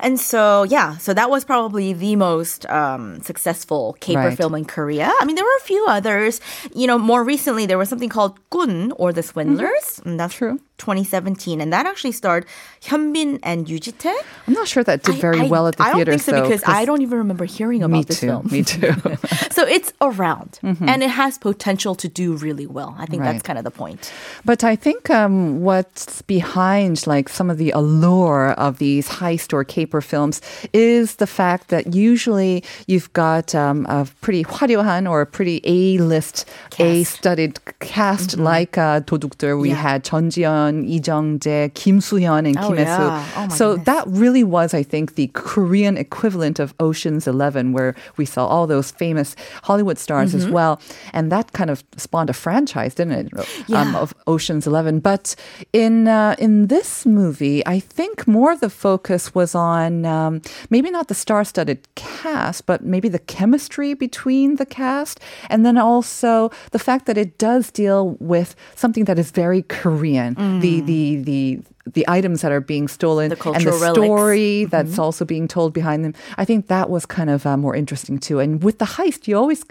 And 0.00 0.20
so, 0.20 0.64
yeah, 0.64 0.98
so 0.98 1.14
that 1.14 1.30
was 1.30 1.44
probably 1.44 1.92
the 1.94 2.16
most 2.16 2.66
um, 2.68 3.20
successful 3.22 3.96
caper 4.00 4.28
Right. 4.28 4.36
film 4.36 4.54
in 4.54 4.64
Korea. 4.64 5.10
I 5.20 5.24
mean, 5.24 5.36
there 5.36 5.44
were 5.44 5.58
a 5.58 5.64
few 5.64 5.86
others. 5.88 6.40
You 6.74 6.86
know, 6.86 6.98
more 6.98 7.24
recently, 7.24 7.64
there 7.66 7.78
was 7.78 7.88
something 7.88 8.10
called 8.10 8.38
Gun 8.50 8.92
or 8.96 9.12
The 9.12 9.22
Swindlers. 9.22 10.00
And 10.04 10.18
that's 10.20 10.34
True. 10.34 10.60
2017, 10.78 11.60
and 11.60 11.72
that 11.72 11.86
actually 11.86 12.12
starred 12.12 12.46
Hyun 12.82 13.12
Bin 13.12 13.38
and 13.42 13.68
Yoo 13.68 13.78
Ji-tae. 13.78 14.14
I'm 14.46 14.54
not 14.54 14.68
sure 14.68 14.82
that 14.84 15.02
did 15.02 15.16
very 15.16 15.40
I, 15.40 15.44
I, 15.44 15.48
well 15.48 15.66
at 15.66 15.76
the 15.76 15.84
theater. 15.84 15.98
I 15.98 16.04
don't 16.04 16.18
think 16.18 16.22
so 16.22 16.32
though, 16.32 16.42
because 16.42 16.62
I 16.66 16.84
don't 16.84 17.02
even 17.02 17.18
remember 17.18 17.44
hearing 17.44 17.82
about 17.82 18.06
this 18.06 18.20
too, 18.20 18.26
film. 18.28 18.48
Me 18.50 18.62
too. 18.62 18.92
so 19.50 19.66
it's 19.66 19.92
around, 20.00 20.58
mm-hmm. 20.62 20.88
and 20.88 21.02
it 21.02 21.10
has 21.10 21.38
potential 21.38 21.94
to 21.96 22.08
do 22.08 22.34
really 22.34 22.66
well. 22.66 22.96
I 22.98 23.06
think 23.06 23.22
right. 23.22 23.32
that's 23.32 23.42
kind 23.42 23.58
of 23.58 23.64
the 23.64 23.70
point. 23.70 24.12
But 24.44 24.64
I 24.64 24.76
think 24.76 25.10
um, 25.10 25.60
what's 25.60 26.22
behind 26.22 27.06
like 27.06 27.28
some 27.28 27.50
of 27.50 27.58
the 27.58 27.70
allure 27.72 28.52
of 28.52 28.78
these 28.78 29.08
heist 29.08 29.52
or 29.52 29.64
caper 29.64 30.00
films 30.00 30.40
is 30.72 31.16
the 31.16 31.26
fact 31.26 31.68
that 31.68 31.94
usually 31.94 32.64
you've 32.86 33.12
got 33.12 33.54
um, 33.54 33.86
a 33.86 34.06
pretty 34.20 34.44
화려한 34.54 35.10
or 35.10 35.20
a 35.20 35.26
pretty 35.26 35.60
A-list, 35.64 36.46
cast. 36.70 36.80
A-studded 36.80 37.60
cast 37.80 38.30
mm-hmm. 38.30 38.42
like 38.42 38.78
uh, 38.78 39.00
도둑들. 39.00 39.60
We 39.60 39.70
yeah. 39.70 39.76
had 39.76 40.04
Chun 40.04 40.30
Ji 40.30 40.44
Chun, 40.68 40.82
Lee 40.82 41.00
Jung-jae, 41.04 41.74
Kim 41.74 42.00
Soo-hyun, 42.00 42.46
and 42.46 42.58
oh, 42.58 42.68
Kim 42.68 42.78
yeah. 42.78 43.24
Soo, 43.24 43.30
Oh, 43.36 43.48
so 43.48 43.68
goodness. 43.70 43.86
that 43.86 44.04
really 44.08 44.44
was, 44.44 44.74
I 44.74 44.82
think, 44.82 45.14
the 45.14 45.28
Korean 45.34 45.96
equivalent 45.96 46.58
of 46.58 46.74
Ocean's 46.80 47.26
Eleven, 47.26 47.72
where 47.72 47.94
we 48.16 48.24
saw 48.24 48.46
all 48.46 48.66
those 48.66 48.90
famous 48.90 49.36
Hollywood 49.64 49.98
stars 49.98 50.30
mm-hmm. 50.30 50.46
as 50.46 50.48
well, 50.48 50.80
and 51.12 51.30
that 51.32 51.52
kind 51.52 51.70
of 51.70 51.84
spawned 51.96 52.30
a 52.30 52.32
franchise, 52.32 52.94
didn't 52.94 53.26
it? 53.26 53.38
Um, 53.38 53.44
yeah. 53.66 53.80
Um, 53.80 53.96
of 53.96 54.14
Ocean's 54.26 54.66
Eleven. 54.66 55.00
But 55.00 55.34
in 55.72 56.08
uh, 56.08 56.34
in 56.38 56.66
this 56.68 57.06
movie, 57.06 57.64
I 57.66 57.80
think 57.80 58.26
more 58.26 58.52
of 58.52 58.60
the 58.60 58.70
focus 58.70 59.34
was 59.34 59.54
on 59.54 60.04
um, 60.04 60.42
maybe 60.70 60.90
not 60.90 61.08
the 61.08 61.14
star-studded 61.14 61.86
cast, 61.94 62.66
but 62.66 62.82
maybe 62.84 63.08
the 63.08 63.18
chemistry 63.18 63.94
between 63.94 64.56
the 64.56 64.66
cast, 64.66 65.20
and 65.48 65.64
then 65.64 65.78
also 65.78 66.50
the 66.72 66.78
fact 66.78 67.06
that 67.06 67.16
it 67.18 67.38
does 67.38 67.70
deal 67.70 68.16
with 68.20 68.54
something 68.74 69.04
that 69.04 69.18
is 69.18 69.30
very 69.30 69.62
Korean, 69.62 70.34
mm. 70.34 70.57
The 70.60 70.80
the 70.80 71.16
the 71.22 71.60
the 71.94 72.04
items 72.08 72.40
that 72.42 72.52
are 72.52 72.60
being 72.60 72.88
stolen 72.88 73.30
Mm. 73.30 73.42
The 73.42 73.50
and 73.52 73.64
the 73.66 73.70
relics. 73.72 73.82
Mm-hmm. 73.82 73.92
story 74.04 74.64
that's 74.66 74.98
also 74.98 75.24
being 75.24 75.48
told 75.48 75.72
behind 75.72 76.04
them. 76.04 76.14
I 76.36 76.44
think 76.44 76.66
that 76.68 76.90
was 76.90 77.06
kind 77.06 77.30
of 77.30 77.46
uh, 77.46 77.56
more 77.56 77.74
interesting 77.74 78.18
too. 78.18 78.38
And 78.40 78.62
with 78.62 78.78
the 78.78 78.84
heist, 78.84 79.26
you 79.28 79.36
always 79.36 79.64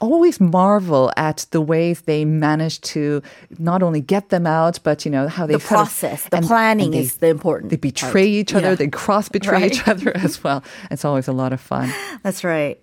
always 0.00 0.40
marvel 0.40 1.12
at 1.16 1.44
the 1.50 1.60
ways 1.60 2.02
they 2.02 2.24
manage 2.24 2.80
to 2.80 3.20
not 3.58 3.82
only 3.82 4.00
get 4.00 4.30
them 4.30 4.46
out, 4.46 4.78
but 4.82 5.04
you 5.04 5.10
know 5.10 5.28
how 5.28 5.44
they 5.46 5.54
The 5.54 5.60
sort 5.60 5.72
of- 5.72 5.76
process, 5.76 6.24
the 6.30 6.38
and- 6.38 6.46
planning 6.46 6.86
and 6.86 6.94
they- 6.94 7.00
is 7.00 7.16
the 7.18 7.26
important. 7.28 7.68
They 7.70 7.76
betray 7.76 8.10
part. 8.10 8.40
each 8.40 8.54
other. 8.54 8.68
Yeah. 8.70 8.74
They 8.76 8.88
cross 8.88 9.28
betray 9.38 9.60
Right. 9.62 9.72
each 9.72 9.86
other 9.86 10.16
as 10.26 10.42
well. 10.42 10.62
It's 10.90 11.04
always 11.04 11.28
a 11.28 11.32
lot 11.32 11.52
of 11.52 11.60
fun. 11.60 11.92
That's 12.22 12.44
right. 12.44 12.80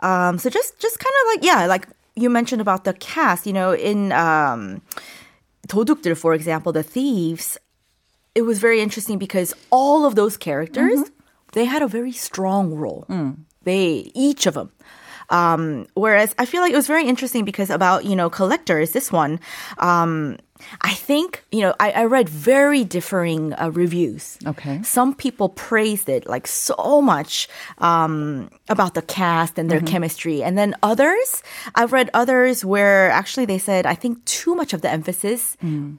Um, 0.00 0.38
so 0.38 0.48
just 0.48 0.78
just 0.78 0.98
kind 0.98 1.14
of 1.20 1.24
like 1.34 1.44
yeah, 1.44 1.66
like 1.66 1.88
you 2.14 2.30
mentioned 2.30 2.60
about 2.60 2.84
the 2.84 2.92
cast. 2.94 3.46
You 3.46 3.52
know, 3.52 3.72
in 3.74 4.12
um, 4.12 4.80
Todukdur, 5.70 6.16
for 6.16 6.34
example, 6.34 6.72
the 6.72 6.82
thieves, 6.82 7.56
it 8.34 8.42
was 8.42 8.58
very 8.58 8.80
interesting 8.80 9.18
because 9.18 9.54
all 9.70 10.04
of 10.04 10.16
those 10.16 10.36
characters, 10.36 10.98
mm-hmm. 10.98 11.14
they 11.52 11.64
had 11.64 11.80
a 11.80 11.86
very 11.86 12.10
strong 12.12 12.74
role. 12.74 13.06
Mm. 13.08 13.44
They, 13.62 14.10
each 14.14 14.46
of 14.46 14.54
them 14.54 14.72
um, 15.30 15.86
whereas 15.94 16.34
I 16.38 16.44
feel 16.44 16.60
like 16.60 16.72
it 16.72 16.76
was 16.76 16.86
very 16.88 17.06
interesting 17.06 17.44
because 17.44 17.70
about 17.70 18.04
you 18.04 18.16
know 18.16 18.28
collectors, 18.30 18.90
this 18.92 19.12
one. 19.12 19.38
Um, 19.78 20.36
I 20.82 20.92
think 20.92 21.44
you 21.52 21.60
know 21.62 21.74
I, 21.80 21.90
I 21.92 22.04
read 22.04 22.28
very 22.28 22.84
differing 22.84 23.54
uh, 23.54 23.70
reviews. 23.72 24.36
Okay. 24.44 24.82
Some 24.82 25.14
people 25.14 25.48
praised 25.48 26.08
it 26.08 26.26
like 26.26 26.46
so 26.46 27.00
much 27.00 27.48
um, 27.78 28.50
about 28.68 28.94
the 28.94 29.02
cast 29.02 29.58
and 29.58 29.70
their 29.70 29.78
Mm-hmm. 29.80 29.86
chemistry, 29.92 30.42
and 30.42 30.58
then 30.58 30.74
others 30.82 31.42
I've 31.74 31.92
read 31.92 32.10
others 32.12 32.64
where 32.64 33.10
actually 33.10 33.46
they 33.46 33.58
said 33.58 33.86
I 33.86 33.94
think 33.94 34.22
too 34.26 34.54
much 34.54 34.74
of 34.74 34.80
the 34.82 34.90
emphasis 34.90 35.56
Mm. 35.64 35.96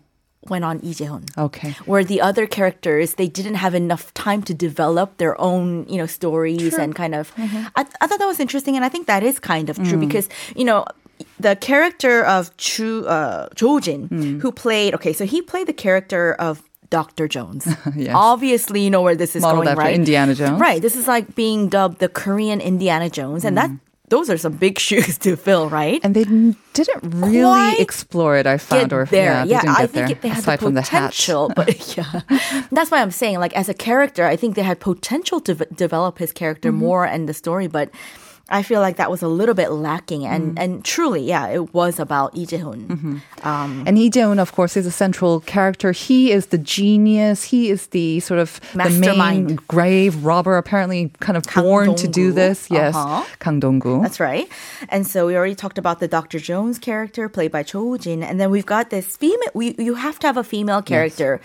Went 0.49 0.63
on 0.65 0.79
Lee 0.79 0.93
Jae-hoon. 0.93 1.25
Okay. 1.37 1.71
Where 1.85 2.03
the 2.03 2.19
other 2.21 2.47
characters, 2.47 3.13
they 3.15 3.27
didn't 3.27 3.55
have 3.55 3.75
enough 3.75 4.13
time 4.13 4.41
to 4.43 4.53
develop 4.53 5.17
their 5.17 5.39
own, 5.39 5.85
you 5.87 5.97
know, 5.97 6.07
stories 6.07 6.73
and 6.73 6.95
kind 6.95 7.13
of. 7.13 7.33
Mm-hmm. 7.35 7.67
I, 7.75 7.85
I 8.01 8.07
thought 8.07 8.19
that 8.19 8.25
was 8.25 8.39
interesting, 8.39 8.75
and 8.75 8.83
I 8.83 8.89
think 8.89 9.05
that 9.07 9.23
is 9.23 9.39
kind 9.39 9.69
of 9.69 9.77
true 9.77 9.97
Mm. 9.97 10.07
because 10.07 10.29
you 10.55 10.65
know. 10.65 10.85
The 11.39 11.55
character 11.55 12.25
of 12.25 12.49
Chu 12.57 13.05
uh, 13.05 13.47
Jin, 13.55 14.09
Mm. 14.09 14.41
who 14.41 14.51
played 14.51 14.95
okay, 14.95 15.13
so 15.13 15.23
he 15.25 15.41
played 15.43 15.67
the 15.67 15.73
character 15.73 16.33
of 16.39 16.63
Dr. 16.89 17.27
Jones. 17.27 17.67
Yes. 17.95 18.13
Obviously, 18.15 18.81
you 18.81 18.89
know 18.89 19.03
where 19.03 19.15
this 19.15 19.35
is 19.35 19.43
Modeled 19.43 19.65
going, 19.65 19.67
after 19.69 19.81
right? 19.85 19.93
Indiana 19.95 20.33
Jones. 20.33 20.59
Right. 20.59 20.81
This 20.81 20.95
is 20.95 21.07
like 21.07 21.35
being 21.35 21.69
dubbed 21.69 21.99
the 21.99 22.09
Korean 22.09 22.59
Indiana 22.59 23.07
Jones, 23.09 23.45
and 23.45 23.55
that 23.57 23.69
those 24.11 24.29
are 24.29 24.37
some 24.37 24.53
big 24.53 24.77
shoes 24.87 25.17
to 25.25 25.35
fill, 25.35 25.69
right? 25.69 25.99
And 26.03 26.13
they 26.13 26.25
didn't 26.25 27.01
really 27.01 27.41
Quite 27.41 27.79
explore 27.79 28.37
it, 28.37 28.45
I 28.45 28.57
found. 28.59 28.93
or 28.93 29.05
there. 29.05 29.43
yeah, 29.43 29.43
they 29.43 29.49
didn't 29.65 29.69
I 29.69 29.81
get 29.81 29.89
think 29.89 30.07
there, 30.07 30.17
they 30.21 30.29
had 30.29 30.43
the 30.43 30.57
from 30.57 30.73
the 30.75 30.81
potential, 30.83 31.51
but 31.55 31.73
yeah, 31.97 32.21
that's 32.71 32.91
why 32.91 33.01
I'm 33.01 33.11
saying, 33.11 33.39
like 33.39 33.55
as 33.57 33.69
a 33.69 33.73
character, 33.73 34.25
I 34.25 34.35
think 34.35 34.55
they 34.55 34.63
had 34.63 34.79
potential 34.79 35.39
to 35.41 35.53
v- 35.55 35.65
develop 35.73 36.19
his 36.19 36.31
character 36.31 36.69
Mm-hmm. 36.69 36.79
more 36.79 37.05
and 37.05 37.27
the 37.27 37.33
story, 37.33 37.67
but. 37.67 37.89
I 38.51 38.61
feel 38.63 38.81
like 38.81 38.97
that 38.97 39.09
was 39.09 39.21
a 39.23 39.27
little 39.27 39.55
bit 39.55 39.71
lacking, 39.71 40.25
and, 40.25 40.55
Mm. 40.55 40.61
and 40.63 40.71
truly, 40.85 41.23
yeah, 41.23 41.47
it 41.47 41.73
was 41.73 41.99
about 41.99 42.35
Lee 42.35 42.45
Jae-hoon. 42.45 42.81
Mm-hmm. 42.87 43.47
Um, 43.47 43.83
And 43.87 43.97
Lee 43.97 44.09
Jae-hoon, 44.09 44.39
of 44.39 44.51
course, 44.51 44.75
is 44.77 44.85
a 44.85 44.91
central 44.91 45.39
character. 45.41 45.91
He 45.93 46.31
is 46.31 46.47
the 46.47 46.57
genius. 46.57 47.45
He 47.45 47.69
is 47.69 47.87
the 47.87 48.19
sort 48.19 48.39
of 48.39 48.59
the 48.73 48.77
main 48.77 48.99
Mastermind. 48.99 49.67
grave 49.67 50.23
robber, 50.25 50.57
apparently 50.57 51.11
kind 51.19 51.37
of 51.37 51.43
born 51.55 51.95
to 51.95 52.07
do 52.07 52.31
this. 52.31 52.67
Yes, 52.69 52.93
Uh-huh. 52.95 53.23
Kang 53.39 53.59
Dong-gu. 53.59 54.01
That's 54.01 54.19
right. 54.19 54.47
And 54.89 55.07
so 55.07 55.25
we 55.27 55.35
already 55.35 55.55
talked 55.55 55.77
about 55.77 55.99
the 55.99 56.07
Dr. 56.07 56.39
Jones 56.39 56.77
character 56.79 57.29
played 57.29 57.51
by 57.51 57.63
Cho 57.63 57.97
Jin, 57.97 58.21
and 58.23 58.39
then 58.39 58.49
we've 58.51 58.65
got 58.75 58.89
this 58.89 59.15
female. 59.17 59.51
We 59.53 59.75
you 59.79 59.95
have 59.95 60.19
to 60.19 60.27
have 60.27 60.37
a 60.37 60.43
female 60.43 60.81
character, 60.81 61.39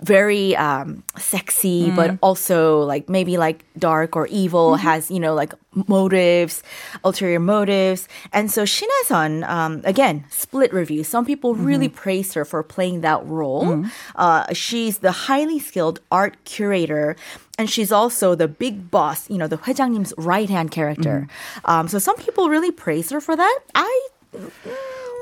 very 0.00 0.56
um, 0.56 1.02
sexy, 1.18 1.90
mm. 1.90 1.96
but 1.96 2.18
also 2.22 2.80
like 2.80 3.10
maybe 3.10 3.36
like 3.36 3.64
dark 3.78 4.16
or 4.16 4.26
evil, 4.28 4.72
mm-hmm. 4.72 4.82
has, 4.82 5.10
you 5.10 5.20
know, 5.20 5.34
like 5.34 5.52
motives, 5.86 6.62
ulterior 7.04 7.38
motives. 7.38 8.08
And 8.32 8.50
so 8.50 8.64
Shin 8.64 8.88
Hye-sun, 8.90 9.44
um, 9.44 9.82
again, 9.84 10.24
split 10.30 10.72
reviews. 10.72 11.08
Some 11.08 11.26
people 11.26 11.54
mm-hmm. 11.54 11.66
really 11.66 11.88
praise 11.88 12.32
her 12.32 12.44
for 12.46 12.62
playing 12.62 13.02
that 13.02 13.24
role. 13.26 13.64
Mm. 13.64 13.90
Uh, 14.16 14.52
she's 14.54 14.98
the 14.98 15.12
highly 15.12 15.58
skilled 15.58 16.00
art 16.10 16.42
curator. 16.44 17.14
And 17.58 17.68
she's 17.68 17.92
also 17.92 18.34
the 18.34 18.48
big 18.48 18.90
boss, 18.90 19.28
you 19.28 19.36
know, 19.36 19.46
the 19.46 19.58
회장님's 19.58 20.14
right 20.16 20.48
hand 20.48 20.70
character. 20.70 21.28
Mm-hmm. 21.28 21.70
Um, 21.70 21.88
so 21.88 21.98
some 21.98 22.16
people 22.16 22.48
really 22.48 22.70
praise 22.70 23.10
her 23.10 23.20
for 23.20 23.36
that. 23.36 23.58
I. 23.74 24.08
Mm, 24.34 24.50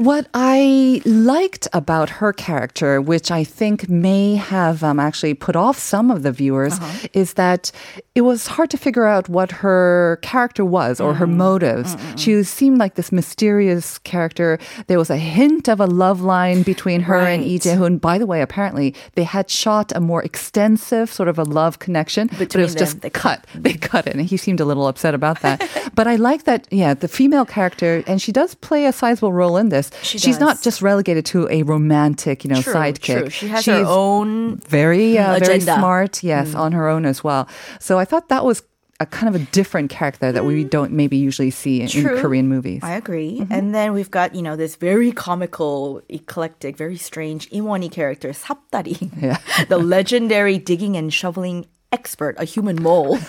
what 0.01 0.29
I 0.33 1.03
liked 1.05 1.69
about 1.75 2.09
her 2.09 2.33
character, 2.33 3.03
which 3.03 3.31
I 3.31 3.45
think 3.45 3.87
may 3.91 4.37
have 4.37 4.83
um, 4.83 4.99
actually 4.99 5.35
put 5.35 5.57
off 5.57 5.79
some 5.79 6.11
of 6.11 6.23
the 6.23 6.33
viewers, 6.33 6.73
Uh-huh. 6.79 7.09
is 7.13 7.35
that 7.35 7.71
it 8.15 8.23
was 8.23 8.47
hard 8.47 8.71
to 8.71 8.79
figure 8.79 9.05
out 9.05 9.29
what 9.29 9.51
her 9.61 10.19
character 10.23 10.65
was 10.65 11.01
or 11.01 11.13
her 11.13 11.27
Mm-hmm. 11.27 11.37
motives. 11.37 11.97
She 12.17 12.43
seemed 12.45 12.79
like 12.79 12.95
this 12.95 13.13
mysterious 13.13 13.99
character. 13.99 14.59
There 14.87 14.97
was 14.99 15.11
a 15.11 15.19
hint 15.19 15.69
of 15.69 15.81
a 15.81 15.87
love 15.87 16.23
line 16.23 16.63
between 16.63 17.03
her 17.03 17.19
and 17.19 17.43
Lee 17.45 17.57
Right. 17.57 17.61
Jae-hoon. 17.61 17.99
By 17.99 18.17
the 18.17 18.25
way, 18.27 18.41
apparently 18.41 18.95
they 19.17 19.25
had 19.25 19.51
shot 19.51 19.93
a 19.95 20.01
more 20.01 20.23
extensive 20.23 21.13
sort 21.13 21.29
of 21.29 21.39
a 21.39 21.45
love 21.45 21.79
connection, 21.79 22.31
but 22.39 22.55
it 22.55 22.57
was 22.57 22.73
them, 22.75 22.81
just 22.87 23.01
they 23.03 23.11
cut. 23.11 23.45
They 23.55 23.75
cut 23.75 24.07
it, 24.07 24.17
and 24.17 24.25
he 24.25 24.39
seemed 24.39 24.61
a 24.61 24.65
little 24.65 24.87
upset 24.89 25.13
about 25.15 25.43
that. 25.43 25.61
but 25.95 26.07
I 26.07 26.17
like 26.17 26.45
that, 26.45 26.67
yeah, 26.71 26.95
the 26.95 27.09
female 27.09 27.45
character, 27.45 28.03
and 28.07 28.23
she 28.23 28.33
does 28.33 28.55
play 28.55 28.87
a 28.87 28.93
sizable 28.93 29.35
role 29.35 29.59
in 29.59 29.69
this. 29.69 29.90
She 30.03 30.19
She's 30.19 30.39
not 30.41 30.63
just 30.63 30.83
relegated 30.83 31.25
to 31.27 31.49
a 31.51 31.63
romantic, 31.63 32.45
you 32.45 32.51
know, 32.51 32.61
true, 32.63 32.75
sidekick. 32.75 33.21
true. 33.21 33.31
She 33.31 33.49
has 33.49 33.65
She's 33.65 33.75
her 33.75 33.85
own 33.87 34.57
very, 34.59 35.19
uh, 35.19 35.39
very. 35.39 35.59
Mm. 35.61 35.77
smart, 35.79 36.23
yes, 36.23 36.55
on 36.55 36.73
her 36.73 36.89
own 36.89 37.05
as 37.07 37.23
well. 37.25 37.49
So 37.79 37.99
I 37.99 38.05
thought 38.05 38.29
that 38.29 38.45
was 38.45 38.63
a 39.01 39.07
kind 39.07 39.35
of 39.35 39.41
a 39.41 39.45
different 39.47 39.89
character 39.91 40.31
that 40.31 40.45
we 40.45 40.63
don't 40.63 40.93
maybe 40.93 41.17
usually 41.17 41.51
see 41.51 41.81
in, 41.81 41.89
in 41.89 42.05
Mm. 42.05 42.21
Korean 42.21 42.49
movies. 42.49 42.83
I 42.83 42.93
agree. 42.97 43.47
And 43.51 43.75
then 43.75 43.95
we've 43.95 44.11
got, 44.11 44.35
you 44.35 44.43
know, 44.43 44.57
this 44.57 44.77
very 44.77 45.11
comical, 45.11 46.03
eclectic, 46.11 46.77
very 46.77 46.99
strange 46.99 47.49
Im 47.51 47.65
Won-hee 47.65 47.89
character, 47.89 48.29
Sapdari. 48.31 49.11
Yeah. 49.21 49.39
the 49.69 49.79
legendary 49.79 50.59
digging 50.59 50.97
and 50.97 51.13
shoveling 51.13 51.65
expert, 51.93 52.37
a 52.39 52.45
human 52.45 52.83
mole. 52.83 53.19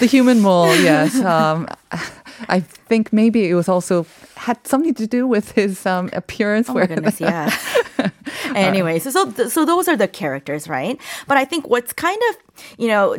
The 0.00 0.06
human 0.06 0.40
mole, 0.40 0.74
yes. 0.76 1.14
Um, 1.24 1.68
I 2.48 2.60
think 2.60 3.12
maybe 3.12 3.48
it 3.48 3.54
was 3.54 3.68
also 3.68 4.04
had 4.42 4.66
something 4.66 4.94
to 4.94 5.06
do 5.06 5.26
with 5.26 5.52
his 5.52 5.86
um, 5.86 6.10
appearance. 6.12 6.68
Oh 6.68 6.74
my 6.74 6.86
goodness, 6.86 7.20
yeah. 7.20 7.56
anyway, 8.54 8.98
so, 8.98 9.10
so 9.10 9.48
so 9.48 9.64
those 9.64 9.86
are 9.88 9.96
the 9.96 10.08
characters, 10.08 10.68
right? 10.68 11.00
But 11.28 11.36
I 11.36 11.44
think 11.44 11.68
what's 11.68 11.92
kind 11.92 12.20
of 12.30 12.62
you 12.78 12.88
know 12.88 13.18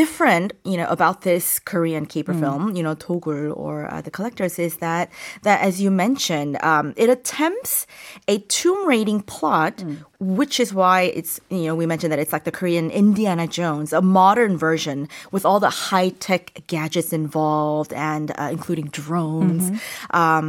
different, 0.00 0.48
you 0.70 0.76
know, 0.80 0.88
about 0.96 1.16
this 1.28 1.46
Korean 1.70 2.04
caper 2.12 2.34
Mm. 2.34 2.40
film, 2.44 2.62
you 2.76 2.82
know, 2.86 2.94
Togul 3.06 3.44
or 3.64 3.74
uh, 3.92 4.00
The 4.06 4.10
Collectors 4.16 4.54
is 4.66 4.74
that 4.86 5.04
that 5.46 5.58
as 5.68 5.74
you 5.82 5.90
mentioned, 6.06 6.52
um, 6.72 6.86
it 7.02 7.08
attempts 7.16 7.86
a 8.28 8.36
tomb 8.58 8.80
raiding 8.92 9.20
plot, 9.34 9.74
Mm. 9.80 9.96
which 10.38 10.56
is 10.64 10.68
why 10.80 10.98
it's 11.18 11.32
you 11.56 11.66
know 11.66 11.74
we 11.80 11.86
mentioned 11.92 12.12
that 12.12 12.20
it's 12.24 12.34
like 12.36 12.44
the 12.50 12.56
Korean 12.60 12.86
Indiana 13.02 13.46
Jones, 13.58 13.88
a 13.92 14.02
modern 14.20 14.54
version 14.68 14.98
with 15.34 15.44
all 15.48 15.60
the 15.60 15.74
high 15.90 16.10
tech 16.26 16.44
gadgets 16.74 17.12
involved 17.22 17.92
and 18.12 18.26
uh, 18.40 18.48
including 18.56 18.86
drones, 19.00 19.64
Mm-hmm. 19.70 20.16
um, 20.22 20.46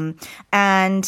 and 0.52 1.04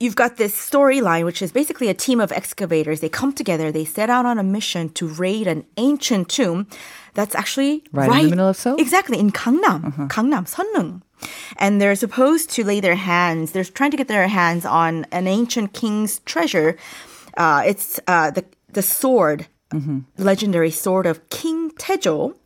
you've 0.00 0.16
got 0.16 0.36
this 0.36 0.54
storyline, 0.54 1.24
which 1.24 1.42
is 1.42 1.52
basically 1.52 1.88
a 1.88 1.94
team 1.94 2.20
of 2.20 2.32
excavators. 2.32 3.00
They 3.00 3.08
come 3.08 3.32
together, 3.32 3.72
they 3.72 3.84
set 3.84 4.10
out 4.10 4.26
on 4.26 4.38
a 4.38 4.42
mission 4.42 4.90
to 4.90 5.08
raid 5.08 5.46
an 5.46 5.64
ancient 5.76 6.28
tomb 6.28 6.66
that's 7.14 7.34
actually 7.34 7.82
Right 7.92 8.10
in 8.10 8.24
the 8.24 8.30
middle 8.30 8.48
of 8.48 8.56
Seoul? 8.56 8.76
Exactly, 8.76 9.18
in 9.18 9.30
Gangnam, 9.30 10.08
Gangnam, 10.08 10.46
Seolleung. 10.46 11.02
And 11.56 11.80
they're 11.80 11.94
supposed 11.94 12.50
to 12.50 12.64
lay 12.64 12.80
their 12.80 12.96
hands, 12.96 13.52
they're 13.52 13.64
trying 13.64 13.90
to 13.90 13.96
get 13.96 14.08
their 14.08 14.28
hands 14.28 14.66
on 14.66 15.06
an 15.12 15.26
ancient 15.26 15.72
king's 15.72 16.18
treasure. 16.20 16.76
Uh, 17.36 17.62
it's 17.66 17.98
uh, 18.06 18.30
the, 18.30 18.44
the 18.72 18.82
sword, 18.82 19.46
legendary 20.18 20.70
sword 20.70 21.06
of 21.06 21.28
King 21.30 21.70
Taejo 21.72 22.36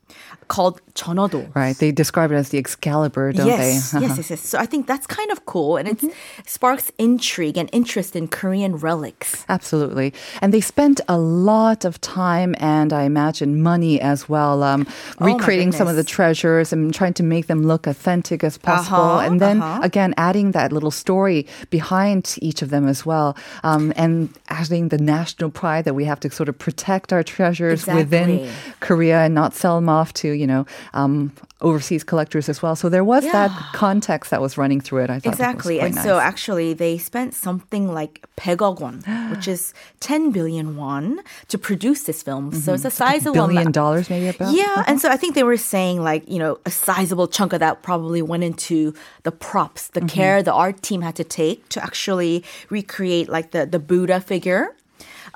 called 0.50 0.80
Jeonado. 0.94 1.54
Right. 1.54 1.76
They 1.76 1.92
describe 1.92 2.32
it 2.32 2.34
as 2.34 2.48
the 2.48 2.58
Excalibur, 2.58 3.32
don't 3.32 3.46
yes, 3.46 3.92
they? 3.92 4.00
yes, 4.00 4.16
yes, 4.18 4.30
yes. 4.30 4.40
So 4.40 4.58
I 4.58 4.66
think 4.66 4.88
that's 4.88 5.06
kind 5.06 5.30
of 5.30 5.46
cool, 5.46 5.76
and 5.76 5.88
it 5.88 6.02
sparks 6.44 6.90
intrigue 6.98 7.56
and 7.56 7.70
interest 7.72 8.16
in 8.16 8.26
Korean 8.26 8.74
relics. 8.76 9.46
Absolutely. 9.48 10.12
And 10.42 10.52
they 10.52 10.60
spent 10.60 11.00
a 11.08 11.18
lot 11.18 11.84
of 11.84 12.00
time 12.00 12.56
and 12.58 12.92
I 12.92 13.04
imagine 13.04 13.62
money 13.62 14.00
as 14.00 14.28
well, 14.28 14.64
um, 14.64 14.86
Oh 15.20 15.26
recreating 15.26 15.70
some 15.70 15.86
of 15.86 15.94
the 15.94 16.02
treasures 16.04 16.72
and 16.72 16.92
trying 16.92 17.14
to 17.14 17.22
make 17.22 17.46
them 17.46 17.62
look 17.62 17.86
authentic 17.86 18.42
as 18.42 18.58
possible. 18.58 18.96
Uh-huh, 18.96 19.26
and 19.26 19.40
then 19.40 19.62
uh-huh. 19.62 19.80
again, 19.84 20.14
adding 20.16 20.50
that 20.52 20.72
little 20.72 20.90
story 20.90 21.46
behind 21.70 22.36
each 22.42 22.60
of 22.60 22.70
them 22.70 22.88
as 22.88 23.06
well. 23.06 23.36
Um, 23.62 23.92
and 23.94 24.36
adding 24.48 24.88
the 24.88 24.98
national 24.98 25.50
pride 25.50 25.84
that 25.84 25.94
we 25.94 26.04
have 26.06 26.18
to 26.20 26.30
sort 26.30 26.48
of 26.48 26.58
protect 26.58 27.12
our 27.12 27.22
treasures 27.22 27.86
within 27.86 28.50
Korea 28.80 29.20
and 29.20 29.34
not 29.34 29.54
sell 29.54 29.76
them 29.76 29.88
off 29.88 30.12
to, 30.14 30.39
you 30.40 30.46
know, 30.46 30.64
um, 30.94 31.32
overseas 31.60 32.02
collectors 32.02 32.48
as 32.48 32.62
well. 32.62 32.74
So 32.74 32.88
there 32.88 33.04
was 33.04 33.24
that 33.24 33.50
context 33.74 34.30
that 34.30 34.40
was 34.40 34.56
running 34.56 34.80
through 34.80 35.04
it. 35.04 35.10
I 35.10 35.20
thought 35.20 35.34
Exactly, 35.34 35.80
and 35.80 35.92
quite 35.94 36.04
so 36.04 36.18
actually 36.18 36.72
they 36.72 36.96
spent 36.96 37.34
something 37.34 37.92
like 37.92 38.24
100억 38.38 38.80
won, 38.80 39.02
which 39.30 39.46
is 39.46 39.74
10 40.00 40.30
billion 40.32 40.76
won, 40.76 41.20
to 41.48 41.58
produce 41.58 42.04
this 42.04 42.22
film. 42.22 42.52
So 42.52 42.72
it's 42.72 42.84
a 42.84 42.88
mm-hmm. 42.88 42.96
sizable 42.96 43.34
billion 43.34 43.62
amount. 43.62 43.74
dollars 43.74 44.10
maybe 44.10 44.28
about. 44.28 44.54
Yeah, 44.54 44.84
and 44.86 44.96
uh-huh. 44.96 44.98
so 44.98 45.08
I 45.10 45.16
think 45.16 45.34
they 45.34 45.44
were 45.44 45.58
saying 45.58 46.02
like 46.02 46.28
you 46.28 46.38
know 46.38 46.58
a 46.64 46.70
sizable 46.70 47.28
chunk 47.28 47.52
of 47.52 47.60
that 47.60 47.82
probably 47.82 48.22
went 48.22 48.44
into 48.44 48.94
the 49.22 49.32
props, 49.32 49.88
the 49.88 50.00
mm-hmm. 50.00 50.08
care 50.08 50.42
the 50.42 50.52
art 50.52 50.82
team 50.82 51.02
had 51.02 51.16
to 51.16 51.24
take 51.24 51.68
to 51.70 51.82
actually 51.82 52.44
recreate 52.70 53.28
like 53.28 53.50
the 53.50 53.66
the 53.66 53.78
Buddha 53.78 54.20
figure. 54.20 54.74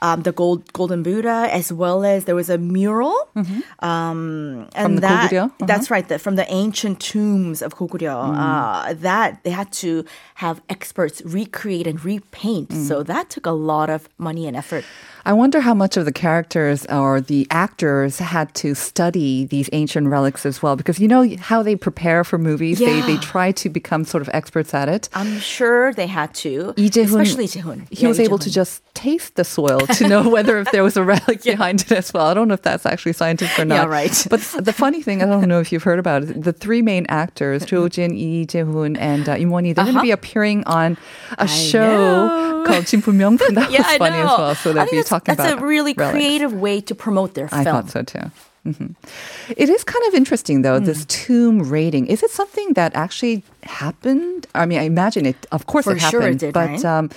Um, 0.02 0.22
the 0.22 0.32
gold 0.32 0.72
golden 0.72 1.02
Buddha, 1.02 1.48
as 1.50 1.72
well 1.72 2.04
as 2.04 2.24
there 2.24 2.34
was 2.34 2.50
a 2.50 2.58
mural, 2.58 3.14
um, 3.80 4.68
and 4.74 4.98
that 4.98 5.32
uh-huh. 5.32 5.48
that's 5.60 5.90
right, 5.90 6.06
That 6.08 6.20
from 6.20 6.36
the 6.36 6.46
ancient 6.52 7.00
tombs 7.00 7.62
of 7.62 7.74
Goguryeo. 7.76 8.14
Mm. 8.34 8.36
Uh, 8.36 8.94
that 8.94 9.42
they 9.44 9.50
had 9.50 9.72
to 9.72 10.04
have 10.36 10.60
experts 10.68 11.22
recreate 11.24 11.86
and 11.86 12.04
repaint, 12.04 12.68
Mm. 12.70 12.86
so 12.88 13.02
that 13.02 13.30
took 13.30 13.46
a 13.46 13.52
lot 13.52 13.88
of 13.90 14.08
money 14.18 14.46
and 14.46 14.56
effort. 14.56 14.84
I 15.26 15.32
wonder 15.32 15.60
how 15.60 15.72
much 15.74 15.96
of 15.96 16.04
the 16.04 16.12
characters 16.12 16.84
or 16.86 17.18
the 17.20 17.46
actors 17.50 18.18
had 18.18 18.54
to 18.56 18.74
study 18.74 19.46
these 19.46 19.70
ancient 19.72 20.08
relics 20.08 20.44
as 20.44 20.62
well, 20.62 20.76
because 20.76 20.98
you 21.00 21.08
know 21.08 21.24
how 21.40 21.62
they 21.62 21.76
prepare 21.76 22.24
for 22.24 22.36
movies. 22.38 22.78
They 22.78 23.00
they 23.00 23.16
try 23.18 23.52
to 23.52 23.68
become 23.70 24.04
sort 24.04 24.22
of 24.22 24.28
experts 24.34 24.74
at 24.74 24.88
it. 24.88 25.08
I'm 25.14 25.38
sure 25.38 25.92
they 25.94 26.06
had 26.06 26.34
to, 26.44 26.74
Lee 26.76 26.88
especially 26.88 27.46
Jaehoon. 27.46 27.86
he 27.90 28.02
Yeah, 28.02 28.08
was 28.08 28.18
Lee 28.18 28.24
able 28.24 28.38
to 28.38 28.50
just 28.50 28.82
taste 28.94 29.34
the 29.36 29.44
soil 29.44 29.80
to 29.86 30.08
know 30.08 30.28
whether 30.28 30.58
if 30.58 30.70
there 30.72 30.82
was 30.82 30.96
a 30.96 31.04
relic 31.04 31.42
behind 31.42 31.82
it 31.82 31.92
as 31.92 32.12
well. 32.12 32.26
I 32.26 32.34
don't 32.34 32.48
know 32.48 32.54
if 32.54 32.62
that's 32.62 32.86
actually 32.86 33.12
scientific 33.14 33.58
or 33.58 33.64
not. 33.64 33.74
Yeah, 33.74 33.84
right. 33.86 34.26
But 34.30 34.40
the 34.58 34.72
funny 34.72 35.02
thing, 35.02 35.22
I 35.22 35.26
don't 35.26 35.48
know 35.48 35.60
if 35.60 35.72
you've 35.72 35.82
heard 35.82 35.98
about 35.98 36.22
it. 36.24 36.42
The 36.42 36.52
three 36.52 36.82
main 36.82 37.06
actors, 37.08 37.64
Jo 37.64 37.88
Jin, 37.88 38.12
Lee 38.12 38.46
Jae-hoon, 38.46 38.96
and 38.96 39.28
uh, 39.28 39.36
Im 39.36 39.50
Won-hee, 39.50 39.72
they're 39.72 39.84
going 39.84 39.96
to 39.96 40.02
be 40.02 40.10
appearing 40.10 40.64
on 40.64 40.96
a 41.38 41.42
I 41.42 41.46
show 41.46 42.28
know. 42.28 42.64
called 42.66 42.84
Jinpun 42.84 43.14
That 43.54 43.70
yeah, 43.70 43.78
was 43.86 43.96
funny 43.96 44.16
as 44.16 44.26
well. 44.26 44.54
So 44.54 44.72
they'll 44.72 44.84
be 44.90 45.02
talking 45.02 45.34
that's 45.34 45.40
about 45.40 45.50
That's 45.50 45.62
a 45.62 45.66
really 45.66 45.92
relics. 45.94 46.12
creative 46.14 46.52
way 46.52 46.80
to 46.82 46.94
promote 46.94 47.34
their 47.34 47.48
film. 47.48 47.60
I 47.60 47.64
thought 47.64 47.90
so 47.90 48.02
too. 48.02 48.30
hmm 48.64 48.86
It 49.56 49.68
is 49.68 49.84
kind 49.84 50.04
of 50.08 50.14
interesting 50.14 50.62
though, 50.62 50.78
Hmm. 50.78 50.84
this 50.86 51.04
tomb 51.06 51.68
raiding. 51.68 52.06
Is 52.06 52.22
it 52.22 52.30
something 52.30 52.72
that 52.74 52.94
actually 52.94 53.42
happened? 53.62 54.46
I 54.54 54.66
mean, 54.66 54.78
I 54.78 54.84
imagine 54.84 55.26
it, 55.26 55.46
of 55.52 55.66
course 55.66 55.84
For 55.84 55.92
it 55.96 56.00
sure 56.00 56.20
happened, 56.22 56.42
it 56.42 56.46
did, 56.46 56.54
but 56.54 56.70
right? 56.70 56.84
um, 56.84 57.10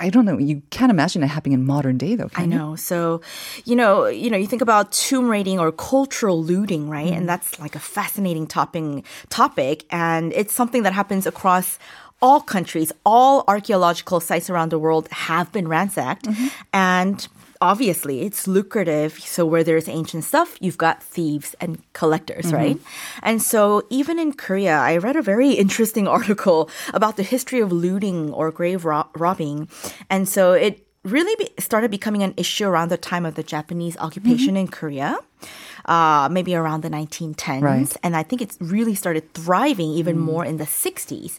I 0.00 0.10
don't 0.10 0.24
know. 0.24 0.38
You 0.38 0.62
can't 0.70 0.90
imagine 0.90 1.22
it 1.22 1.28
happening 1.28 1.54
in 1.54 1.64
modern 1.66 1.98
day 1.98 2.14
though, 2.16 2.30
I 2.34 2.42
can 2.42 2.52
you? 2.52 2.58
know. 2.58 2.76
So, 2.76 3.20
you 3.64 3.76
know, 3.76 4.06
you 4.06 4.30
know, 4.30 4.36
you 4.36 4.46
think 4.46 4.62
about 4.62 4.92
tomb 4.92 5.28
raiding 5.28 5.58
or 5.58 5.72
cultural 5.72 6.42
looting, 6.42 6.88
right? 6.88 7.12
Mm. 7.12 7.16
And 7.18 7.28
that's 7.28 7.58
like 7.58 7.74
a 7.74 7.80
fascinating 7.80 8.46
topping 8.46 9.02
topic, 9.28 9.84
and 9.90 10.32
it's 10.32 10.52
something 10.54 10.82
that 10.84 10.92
happens 10.92 11.26
across 11.26 11.78
all 12.20 12.40
countries. 12.40 12.92
All 13.04 13.44
archaeological 13.46 14.20
sites 14.20 14.50
around 14.50 14.70
the 14.70 14.78
world 14.78 15.08
have 15.10 15.52
been 15.52 15.68
ransacked, 15.68 16.26
Mm-hmm. 16.26 16.48
and 16.72 17.28
obviously 17.60 18.22
it's 18.22 18.46
lucrative. 18.46 19.18
So 19.20 19.44
where 19.46 19.64
there's 19.64 19.88
ancient 19.88 20.24
stuff, 20.24 20.56
you've 20.60 20.78
got 20.78 21.02
thieves 21.02 21.54
and 21.60 21.82
collectors, 21.92 22.46
Mm-hmm. 22.46 22.56
right? 22.56 22.78
And 23.22 23.42
so 23.42 23.82
even 23.90 24.18
in 24.18 24.32
Korea, 24.32 24.76
I 24.78 24.96
read 24.98 25.16
a 25.16 25.22
very 25.22 25.52
interesting 25.64 26.06
article 26.08 26.70
about 26.94 27.16
the 27.16 27.22
history 27.22 27.60
of 27.60 27.72
looting 27.72 28.32
or 28.32 28.50
grave 28.50 28.84
ro- 28.84 29.08
robbing, 29.16 29.68
and 30.10 30.28
so 30.28 30.52
it 30.52 30.84
really 31.04 31.34
be- 31.38 31.50
started 31.62 31.90
becoming 31.90 32.22
an 32.22 32.34
issue 32.36 32.66
around 32.66 32.90
the 32.90 32.98
time 32.98 33.24
of 33.24 33.34
the 33.34 33.42
Japanese 33.42 33.96
occupation 33.98 34.56
in 34.56 34.68
Korea. 34.68 35.16
Uh, 35.84 36.28
maybe 36.30 36.54
around 36.54 36.82
the 36.82 36.90
1910s. 36.90 37.62
Right. 37.62 37.96
And 38.02 38.14
I 38.14 38.22
think 38.22 38.42
it's 38.42 38.58
really 38.60 38.94
started 38.94 39.32
thriving 39.32 39.88
even 39.92 40.18
more 40.18 40.44
in 40.44 40.58
the 40.58 40.66
60s. 40.66 41.38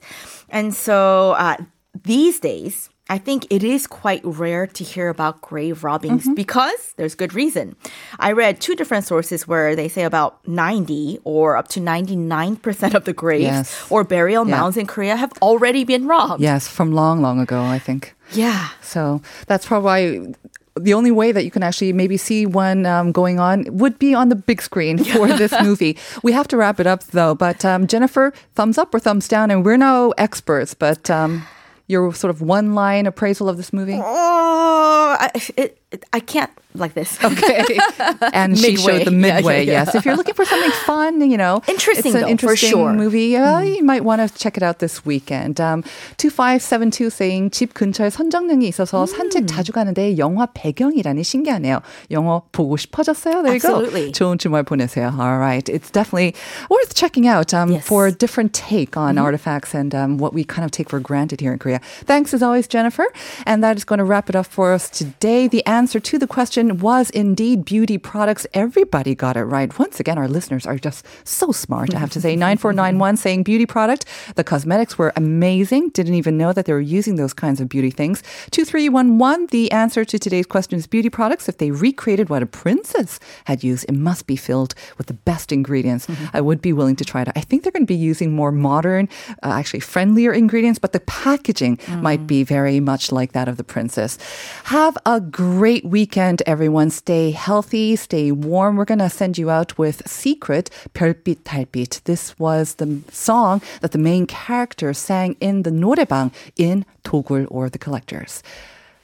And 0.49 0.73
so 0.73 1.34
uh, 1.38 1.58
these 2.03 2.39
days, 2.39 2.89
I 3.11 3.17
think 3.17 3.47
it 3.49 3.63
is 3.63 3.87
quite 3.87 4.21
rare 4.23 4.67
to 4.67 4.83
hear 4.83 5.09
about 5.09 5.41
grave 5.41 5.83
robbings 5.83 6.29
because 6.35 6.93
there's 6.95 7.15
good 7.15 7.33
reason. 7.33 7.75
I 8.19 8.31
read 8.33 8.61
two 8.61 8.75
different 8.75 9.03
sources 9.05 9.47
where 9.47 9.75
they 9.75 9.87
say 9.89 10.03
about 10.03 10.37
90 10.47 11.19
or 11.23 11.57
up 11.57 11.67
to 11.69 11.79
99% 11.79 12.93
of 12.93 13.05
the 13.05 13.13
graves 13.13 13.43
Yes. 13.43 13.85
or 13.89 14.03
burial 14.03 14.47
Yeah. 14.47 14.55
mounds 14.57 14.77
in 14.77 14.85
Korea 14.85 15.15
have 15.15 15.33
already 15.41 15.83
been 15.83 16.07
robbed. 16.07 16.41
Yes, 16.41 16.67
from 16.67 16.91
long, 16.93 17.21
long 17.21 17.39
ago, 17.39 17.63
I 17.63 17.79
think. 17.79 18.13
Yeah. 18.33 18.69
So 18.81 19.21
that's 19.47 19.65
probably 19.65 20.35
the 20.79 20.93
only 20.93 21.11
way 21.11 21.31
that 21.31 21.43
you 21.43 21.51
can 21.51 21.63
actually 21.63 21.91
maybe 21.91 22.15
see 22.15 22.45
one 22.45 22.85
um, 22.85 23.11
going 23.11 23.39
on 23.39 23.65
would 23.75 23.97
be 23.99 24.13
on 24.13 24.29
the 24.29 24.35
big 24.35 24.61
screen 24.61 24.97
for 25.03 25.27
this 25.27 25.51
movie. 25.63 25.97
We 26.21 26.31
have 26.33 26.47
to 26.49 26.57
wrap 26.57 26.79
it 26.79 26.85
up 26.87 27.03
though. 27.05 27.33
But 27.33 27.65
um, 27.65 27.87
Jennifer, 27.87 28.31
thumbs 28.55 28.77
up 28.77 28.93
or 28.93 28.99
thumbs 28.99 29.27
down? 29.27 29.49
And 29.51 29.65
we're 29.65 29.77
no 29.77 30.13
experts, 30.17 30.73
but 30.75 31.09
um, 31.09 31.43
your 31.89 32.13
sort 32.13 32.30
of 32.30 32.41
one 32.41 32.75
line 32.75 33.08
appraisal 33.08 33.49
of 33.49 33.58
this 33.58 33.73
movie. 33.73 33.99
Oh, 34.02 35.17
I, 35.19 35.32
it, 35.58 35.78
I 36.12 36.18
can't 36.18 36.50
like 36.74 36.94
this. 36.94 37.22
Okay. 37.22 37.78
And 38.34 38.58
she 38.58 38.74
Midway. 38.74 38.82
showed 38.98 39.06
the 39.06 39.12
Yeah, 39.14 39.34
midway, 39.38 39.64
yeah, 39.64 39.72
yeah. 39.72 39.84
yes. 39.87 39.94
If 39.94 40.04
you're 40.04 40.16
looking 40.16 40.34
for 40.34 40.44
something 40.44 40.72
fun, 40.84 41.20
you 41.30 41.37
know, 41.38 41.62
Interesting, 41.68 42.10
it's 42.10 42.14
an 42.16 42.20
though, 42.22 42.26
for 42.26 42.30
interesting 42.30 42.70
sure. 42.70 42.90
Mm. 42.90 42.96
movie, 42.96 43.37
uh, 43.37 43.60
you 43.60 43.84
might 43.84 44.02
want 44.02 44.18
to 44.20 44.26
check 44.37 44.56
it 44.56 44.64
out 44.64 44.80
this 44.80 45.06
weekend. 45.06 45.60
Um, 45.60 45.84
2572 46.18 47.10
saying 47.10 47.50
집 47.50 47.74
근처에 47.74 48.10
선정릉이 48.10 48.66
있어서 48.68 49.02
음. 49.02 49.06
산책 49.06 49.46
자주 49.46 49.70
가는데 49.72 50.18
영화 50.18 50.46
배경이라니 50.52 51.22
신기하네요. 51.22 51.80
영어 52.10 52.42
보고 52.50 52.76
싶어졌어요. 52.76 53.42
There 53.44 53.54
you 53.54 53.62
Absolutely. 53.62 54.06
go. 54.10 54.12
좋은 54.12 54.38
주말 54.38 54.64
보내세요. 54.64 55.14
All 55.20 55.38
right. 55.38 55.68
It's 55.68 55.90
definitely 55.90 56.34
worth 56.70 56.94
checking 56.94 57.28
out 57.28 57.54
um, 57.54 57.70
Yes. 57.70 57.84
Mm-hmm. 57.84 57.87
for 57.87 58.06
a 58.08 58.12
different 58.12 58.52
take 58.52 58.96
on 58.96 59.16
artifacts 59.16 59.74
and 59.74 59.94
um, 59.94 60.18
what 60.18 60.34
we 60.34 60.42
kind 60.42 60.64
of 60.64 60.72
take 60.72 60.90
for 60.90 60.98
granted 60.98 61.40
here 61.40 61.52
in 61.52 61.58
Korea. 61.60 61.78
Thanks 62.04 62.34
as 62.34 62.42
always, 62.42 62.66
Jennifer. 62.66 63.06
And 63.46 63.62
that 63.62 63.76
is 63.76 63.84
going 63.84 63.98
to 64.00 64.04
wrap 64.04 64.28
it 64.28 64.34
up 64.34 64.46
for 64.46 64.72
us 64.72 64.90
today. 64.90 65.46
The 65.46 65.64
answer 65.79 66.01
to 66.11 66.19
the 66.19 66.27
question 66.27 66.79
was 66.79 67.09
indeed 67.11 67.63
beauty 67.63 67.97
products. 67.97 68.45
Everybody 68.53 69.15
got 69.15 69.37
it 69.37 69.45
right. 69.45 69.69
Once 69.79 69.97
again, 70.01 70.17
our 70.17 70.27
listeners 70.27 70.65
are 70.65 70.77
just 70.77 71.05
so 71.23 71.53
smart, 71.53 71.95
I 71.95 71.99
have 71.99 72.11
to 72.15 72.21
say. 72.25 72.35
9491 72.49 73.15
saying 73.15 73.43
beauty 73.43 73.65
product. 73.65 74.03
The 74.35 74.43
cosmetics 74.43 74.97
were 74.97 75.13
amazing. 75.15 75.83
Didn't 75.99 76.15
even 76.15 76.37
know 76.37 76.51
that 76.51 76.65
they 76.65 76.73
were 76.73 76.89
using 76.99 77.15
those 77.15 77.33
kinds 77.33 77.61
of 77.61 77.69
beauty 77.69 77.91
things. 77.91 78.17
2311, 78.51 79.47
the 79.51 79.71
answer 79.71 80.03
to 80.03 80.19
today's 80.19 80.45
question 80.45 80.77
is 80.77 80.85
beauty 80.85 81.09
products. 81.09 81.47
If 81.47 81.59
they 81.59 81.71
recreated 81.71 82.27
what 82.29 82.43
a 82.43 82.49
princess 82.63 83.17
had 83.45 83.63
used, 83.63 83.85
it 83.87 83.95
must 84.09 84.27
be 84.27 84.35
filled 84.35 84.75
with 84.97 85.07
the 85.07 85.17
best 85.31 85.53
ingredients. 85.53 86.07
I 86.33 86.41
would 86.41 86.61
be 86.61 86.73
willing 86.73 86.97
to 86.97 87.05
try 87.05 87.21
it. 87.21 87.29
I 87.37 87.41
think 87.47 87.63
they're 87.63 87.77
going 87.77 87.87
to 87.87 87.93
be 87.97 88.05
using 88.11 88.33
more 88.33 88.51
modern, 88.51 89.07
uh, 89.43 89.59
actually 89.59 89.79
friendlier 89.79 90.33
ingredients, 90.33 90.77
but 90.77 90.91
the 90.91 90.99
packaging 91.23 91.79
might 92.07 92.27
be 92.27 92.43
very 92.43 92.81
much 92.81 93.13
like 93.13 93.31
that 93.31 93.47
of 93.47 93.55
the 93.55 93.63
princess. 93.63 94.17
Have 94.65 94.97
a 95.05 95.21
great 95.21 95.68
weekend, 95.68 96.42
everyone 96.46 96.90
stay 96.90 97.30
healthy, 97.30 97.96
stay 97.96 98.32
warm. 98.32 98.76
We're 98.76 98.84
going 98.84 98.98
to 98.98 99.10
send 99.10 99.37
you 99.37 99.50
out 99.50 99.76
with 99.78 100.02
Secret, 100.08 100.70
별빛 100.94 101.44
달빛. 101.44 102.02
This 102.04 102.38
was 102.38 102.74
the 102.76 103.00
song 103.10 103.60
that 103.80 103.92
the 103.92 103.98
main 103.98 104.26
character 104.26 104.92
sang 104.94 105.37
in 105.40 105.62
the 105.62 105.70
노래방 105.70 106.32
in 106.56 106.84
Togul 107.04 107.46
or 107.50 107.68
The 107.68 107.78
Collectors. 107.78 108.42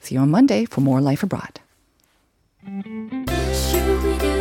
See 0.01 0.15
you 0.15 0.21
on 0.21 0.31
Monday 0.31 0.65
for 0.65 0.81
more 0.81 1.01
Life 1.01 1.23
Abroad. 1.23 1.59
슈비두바 3.53 4.34